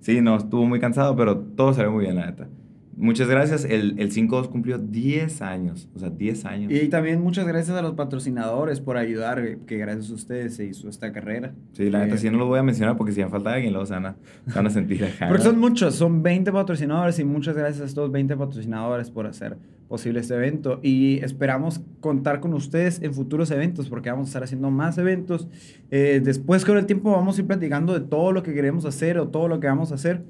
[0.00, 2.48] Sí, no, estuvo muy cansado, pero todo salió muy bien, la neta.
[2.96, 3.64] Muchas gracias.
[3.64, 5.86] El, el 5-2 cumplió 10 años.
[5.94, 6.72] O sea, 10 años.
[6.72, 10.88] Y también muchas gracias a los patrocinadores por ayudar, que gracias a ustedes se hizo
[10.88, 11.52] esta carrera.
[11.72, 13.72] Sí, la neta eh, sí no lo voy a mencionar porque si me falta alguien,
[13.72, 14.16] luego se van a,
[14.48, 15.28] se van a sentir acá.
[15.28, 19.58] Porque son muchos, son 20 patrocinadores y muchas gracias a estos 20 patrocinadores por hacer
[19.88, 20.80] posible este evento.
[20.82, 25.48] Y esperamos contar con ustedes en futuros eventos porque vamos a estar haciendo más eventos.
[25.90, 29.18] Eh, después con el tiempo vamos a ir platicando de todo lo que queremos hacer
[29.18, 30.24] o todo lo que vamos a hacer.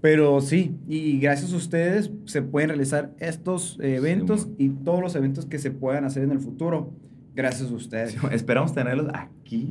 [0.00, 5.46] Pero sí, y gracias a ustedes se pueden realizar estos eventos y todos los eventos
[5.46, 6.92] que se puedan hacer en el futuro.
[7.34, 8.16] Gracias a ustedes.
[8.32, 9.70] esperamos tenerlos aquí,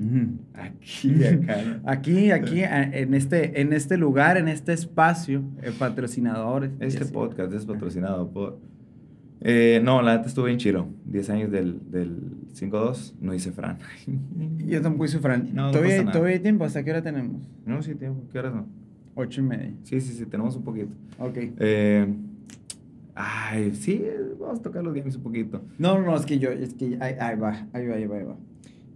[0.54, 1.82] aquí, acá.
[1.86, 6.72] aquí, aquí, en este, en este lugar, en este espacio, eh, patrocinadores.
[6.80, 8.60] Este podcast es patrocinado por...
[9.42, 10.88] Eh, no, la neta estuvo bien chido.
[11.06, 13.78] 10 años del, del 5-2, no hice Fran.
[14.66, 15.50] Yo tampoco hice Fran.
[15.54, 16.64] No, ¿Todavía, no ¿Todavía hay tiempo?
[16.66, 17.44] ¿Hasta qué hora tenemos?
[17.66, 18.24] No, sí, tiempo.
[18.32, 18.68] ¿Qué horas no?
[19.20, 19.74] Ocho y media.
[19.82, 20.94] Sí, sí, sí, tenemos un poquito.
[21.18, 21.38] Ok.
[21.60, 22.06] Eh,
[23.16, 24.06] ay, sí,
[24.40, 25.64] vamos a tocar los games un poquito.
[25.80, 28.38] No, no, es que yo, es que ahí, va, ahí va, ahí va, ahí va.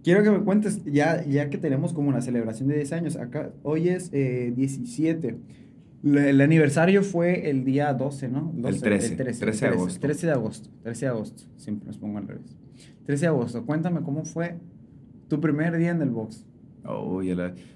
[0.04, 3.52] Quiero que me cuentes, ya, ya que tenemos como una celebración de 10 años, acá,
[3.64, 5.38] hoy es eh, 17.
[6.04, 8.54] El aniversario fue el día 12, ¿no?
[8.64, 9.14] el 13.
[9.14, 10.00] El 13, 13 de agosto.
[10.02, 10.70] 13 de agosto.
[10.84, 11.44] 13 de agosto.
[11.58, 12.56] Siempre nos pongo al revés.
[13.08, 13.66] 13 de agosto.
[13.66, 14.60] Cuéntame cómo fue
[15.28, 16.46] tu primer día en el box.
[16.86, 17.22] Oh,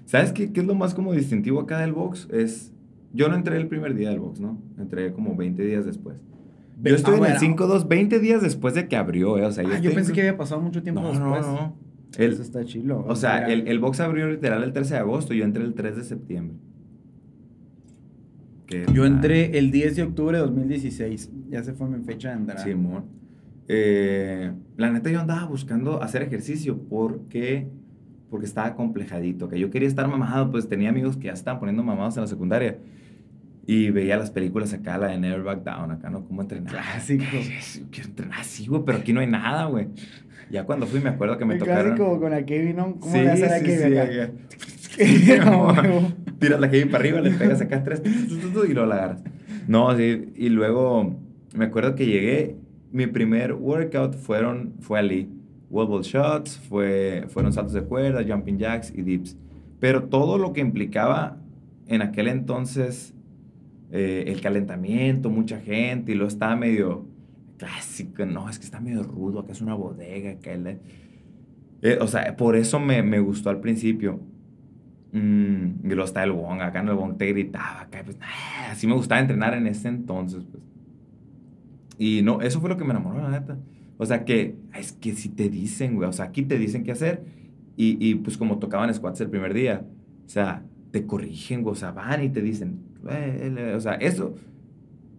[0.04, 2.28] ¿Sabes qué, qué, es lo más como distintivo acá del box?
[2.32, 2.72] Es,
[3.12, 4.60] yo no entré el primer día del box, ¿no?
[4.78, 6.16] Entré como 20 días después.
[6.82, 9.46] Yo estoy en el 5-2 20 días después de que abrió, ¿eh?
[9.46, 11.46] O sea, yo, ah, pensé que había pasado mucho tiempo no, después.
[11.46, 11.76] No, no,
[12.18, 13.04] Eso está chilo.
[13.06, 15.96] O, sea, el, el, box abrió literal el 13 de agosto, yo entré el 3
[15.96, 16.56] de septiembre.
[18.92, 21.30] yo entré el 10 de octubre de 2016.
[21.48, 22.62] Ya se fue mi fecha de entrada.
[22.62, 23.04] Sí, amor.
[23.68, 27.68] Eh, la neta, yo andaba buscando hacer ejercicio porque
[28.36, 31.82] porque estaba complejadito, que yo quería estar mamado, pues tenía amigos que ya estaban poniendo
[31.82, 32.76] mamados en la secundaria.
[33.66, 36.22] Y veía las películas acá, la de Never Back Down, acá, ¿no?
[36.26, 36.70] ¿Cómo entrenar?
[36.70, 37.24] Clásico.
[37.90, 39.88] Quiero entrenar así, güey, pero aquí no hay nada, güey.
[40.50, 41.96] Ya cuando fui me acuerdo que me tocaron...
[41.96, 42.96] Clásico con la Kevin, ¿no?
[43.00, 44.30] ¿Cómo le haces a Kevin acá?
[46.38, 49.22] Tiras la Kevin para arriba, le pegas acá tres y luego la agarras.
[49.66, 51.16] No, sí, y luego
[51.54, 52.56] me acuerdo que llegué,
[52.92, 55.35] mi primer workout fueron, fue ali
[55.70, 59.36] wall shots, fue, fueron saltos de cuerda, jumping jacks y dips.
[59.80, 61.38] Pero todo lo que implicaba
[61.86, 63.14] en aquel entonces
[63.92, 67.06] eh, el calentamiento, mucha gente, y lo estaba medio
[67.56, 70.78] clásico, no, es que está medio rudo, acá es una bodega, que
[71.82, 74.20] eh, o sea, por eso me, me gustó al principio.
[75.12, 78.18] Mm, y luego está el Wong, acá en el Wong te gritaba, acá, pues,
[78.70, 80.62] así me gustaba entrenar en ese entonces, pues.
[81.98, 83.56] Y no, eso fue lo que me enamoró, la neta.
[83.98, 86.92] O sea que, es que si te dicen, güey, o sea, aquí te dicen qué
[86.92, 87.24] hacer
[87.76, 89.86] y, y pues como tocaban squats el primer día,
[90.26, 92.80] o sea, te corrigen, güey, o sea, van y te dicen,
[93.74, 94.34] o sea, eso,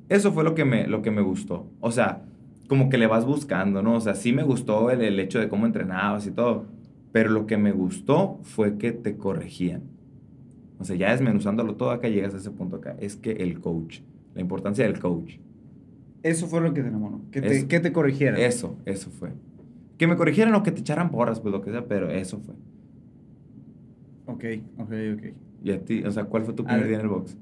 [0.10, 1.68] eso fue lo que, me, lo que me gustó.
[1.80, 2.24] O sea,
[2.68, 3.96] como que le vas buscando, ¿no?
[3.96, 6.66] O sea, sí me gustó el, el hecho de cómo entrenabas y todo,
[7.12, 9.84] pero lo que me gustó fue que te corregían.
[10.80, 12.96] O sea, ya desmenuzándolo todo acá, llegas a ese punto acá.
[13.00, 14.02] Es que el coach,
[14.36, 15.38] la importancia del coach.
[16.28, 17.22] Eso fue lo que te enamoró.
[17.32, 18.40] Que te, que te corrigieran.
[18.40, 19.30] Eso, eso fue.
[19.98, 22.56] Que me corrigieran o que te echaran porras, pues lo que sea, pero eso fue.
[24.26, 24.44] Ok,
[24.78, 25.24] ok, ok.
[25.64, 26.90] Y a ti, o sea, ¿cuál fue tu primer ver.
[26.90, 27.38] día en el box?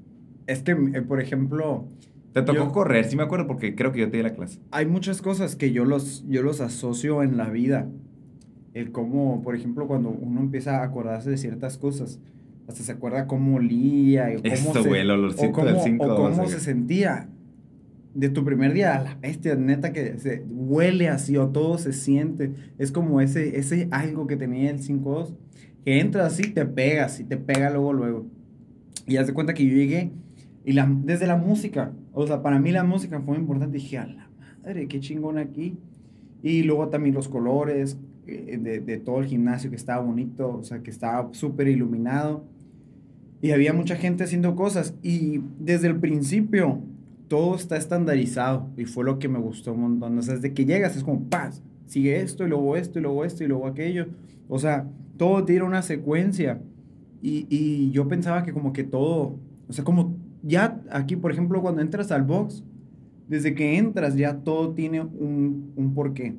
[0.46, 1.86] Es que, eh, por ejemplo,
[2.32, 4.60] Te tocó Yo- correr, sí me acuerdo, porque creo que yo te di la clase.
[4.70, 7.88] hay muchas cosas que yo los, yo los asocio en la vida.
[8.74, 12.20] El cómo, por ejemplo, cuando uno empieza a acordarse de ciertas cosas,
[12.68, 16.04] hasta se acuerda cómo olía, y cómo, Esto, se, güey, el o cómo, del 5
[16.04, 17.30] o cómo se sentía.
[18.16, 21.92] De tu primer día a la bestia, neta que se huele así o todo se
[21.92, 22.52] siente.
[22.78, 25.34] Es como ese, ese algo que tenía el 5-2,
[25.84, 28.26] que entras así, te pegas y te pega luego, luego.
[29.06, 30.12] Y haz de cuenta que yo llegué
[30.64, 33.76] y la, desde la música, o sea, para mí la música fue importante.
[33.76, 34.30] Dije, a la
[34.62, 35.76] madre, qué chingón aquí.
[36.42, 40.62] Y luego también los colores eh, de, de todo el gimnasio que estaba bonito, o
[40.62, 42.44] sea, que estaba súper iluminado.
[43.42, 44.94] Y había mucha gente haciendo cosas.
[45.02, 46.82] Y desde el principio
[47.28, 48.68] todo está estandarizado.
[48.76, 50.18] Y fue lo que me gustó un montón.
[50.18, 53.24] O sea, desde que llegas es como, paz, sigue esto y luego esto y luego
[53.24, 54.06] esto y luego aquello.
[54.48, 56.60] O sea, todo tiene una secuencia.
[57.22, 61.60] Y, y yo pensaba que como que todo, o sea, como ya aquí, por ejemplo,
[61.60, 62.62] cuando entras al box,
[63.28, 66.36] desde que entras ya todo tiene un, un porqué.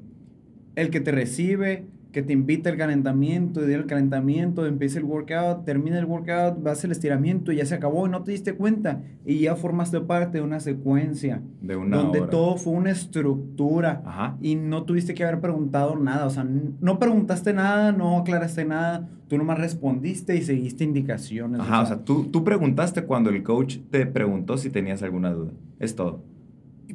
[0.75, 1.85] El que te recibe,
[2.17, 6.83] que te invita al calentamiento, y del calentamiento, empieza el workout, termina el workout, vas
[6.83, 9.03] al estiramiento y ya se acabó y no te diste cuenta.
[9.23, 12.31] Y ya formaste parte de una secuencia De una donde hora.
[12.31, 14.35] todo fue una estructura Ajá.
[14.41, 19.07] y no tuviste que haber preguntado nada, o sea, no preguntaste nada, no aclaraste nada,
[19.27, 21.59] tú nomás respondiste y seguiste indicaciones.
[21.61, 25.51] Ajá, o sea, tú, tú preguntaste cuando el coach te preguntó si tenías alguna duda.
[25.77, 26.23] Es todo.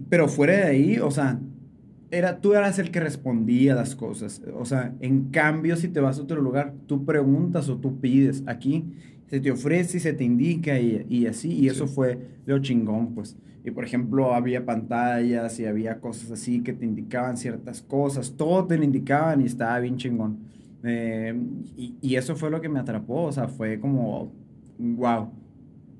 [0.08, 1.38] pero fuera de ahí, o sea,
[2.12, 6.18] era, tú eras el que respondía las cosas, o sea, en cambio, si te vas
[6.18, 8.84] a otro lugar, tú preguntas o tú pides, aquí
[9.26, 11.94] se te ofrece y se te indica y, y así, y eso Sí.
[11.94, 13.36] fue lo chingón, pues.
[13.64, 18.66] Y por ejemplo, había pantallas y había cosas así que te indicaban ciertas cosas, todo
[18.66, 20.38] te lo indicaban y estaba bien chingón.
[20.84, 21.34] Eh,
[21.76, 24.32] y, y eso fue lo que me atrapó, o sea, fue como,
[24.78, 25.30] wow.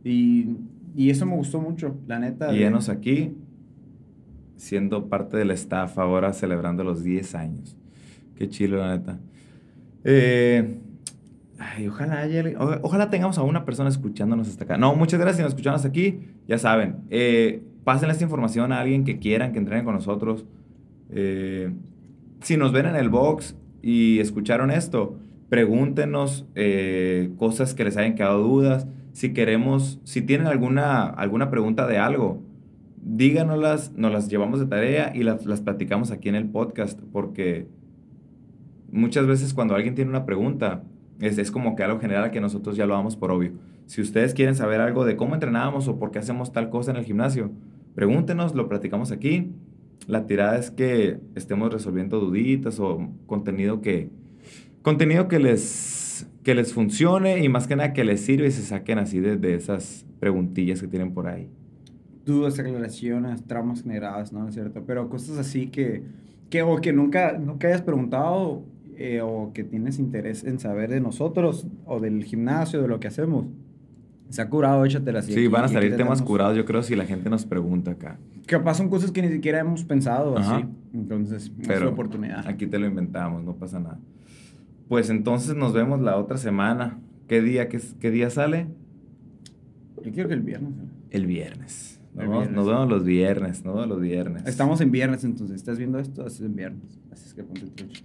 [0.04, 0.56] Y,
[0.96, 2.52] y eso me gustó mucho, la neta.
[2.54, 3.32] Y de- aquí,
[4.62, 7.76] siendo parte del staff, ahora celebrando los 10 años.
[8.36, 9.18] Qué chilo, la neta.
[10.04, 10.78] Eh,
[11.58, 12.44] ay, ojalá, haya-
[12.82, 14.76] ojalá tengamos a una persona escuchándonos hasta acá.
[14.76, 16.20] No, muchas gracias si nos escucharon hasta aquí.
[16.46, 20.44] Ya saben, eh, pasen esta información a alguien que quieran que entrenen con nosotros.
[21.10, 21.72] Eh,
[22.40, 28.14] si nos ven en el box y escucharon esto, pregúntenos eh, cosas que les hayan
[28.14, 28.86] quedado dudas.
[29.12, 32.42] Si queremos, si tienen alguna, alguna pregunta de algo,
[33.02, 37.66] díganoslas, nos las llevamos de tarea y las, las platicamos aquí en el podcast, porque
[38.90, 40.84] muchas veces cuando alguien tiene una pregunta,
[41.20, 43.52] es, es como que algo general que nosotros ya lo damos por obvio.
[43.86, 46.96] Si ustedes quieren saber algo de cómo entrenamos o por qué hacemos tal cosa en
[46.96, 47.50] el gimnasio,
[47.94, 49.50] pregúntenos, lo platicamos aquí.
[50.06, 54.10] La tirada es que estemos resolviendo duditas o contenido que,
[54.82, 58.62] contenido que les, que les funcione y más que nada que les sirva y se
[58.62, 61.48] saquen así de, de esas preguntillas que tienen por ahí.
[62.24, 64.48] Dudas, aclaraciones, traumas generadas, ¿no?
[64.48, 64.82] ¿Es cierto?
[64.86, 66.02] Pero cosas así que,
[66.50, 68.62] que o que nunca, nunca hayas preguntado
[68.96, 73.08] eh, o que tienes interés en saber de nosotros o del gimnasio, de lo que
[73.08, 73.46] hacemos.
[74.28, 75.28] Se ha curado, échatelas.
[75.28, 77.44] y Sí, aquí- van a salir te temas curados, yo creo, si la gente nos
[77.44, 78.18] pregunta acá.
[78.46, 80.56] Capaz son cosas que ni siquiera hemos pensado Ajá.
[80.56, 80.66] así.
[80.94, 82.46] Entonces, es la oportunidad.
[82.46, 83.98] Aquí te lo inventamos, no pasa nada.
[84.88, 86.98] Pues entonces nos vemos la otra semana.
[87.28, 88.66] ¿Qué día, qué, qué día sale?
[90.02, 90.72] Yo quiero que el viernes.
[91.10, 91.91] El viernes.
[92.14, 92.56] Nos, El vemos, viernes.
[92.56, 94.42] nos vemos los viernes, nos vemos los viernes.
[94.46, 95.56] Estamos en viernes, entonces.
[95.56, 96.26] ¿Estás viendo esto?
[96.26, 96.98] Es en viernes.
[97.10, 98.02] Así es que ponte trucha.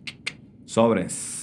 [0.66, 1.37] Sobres.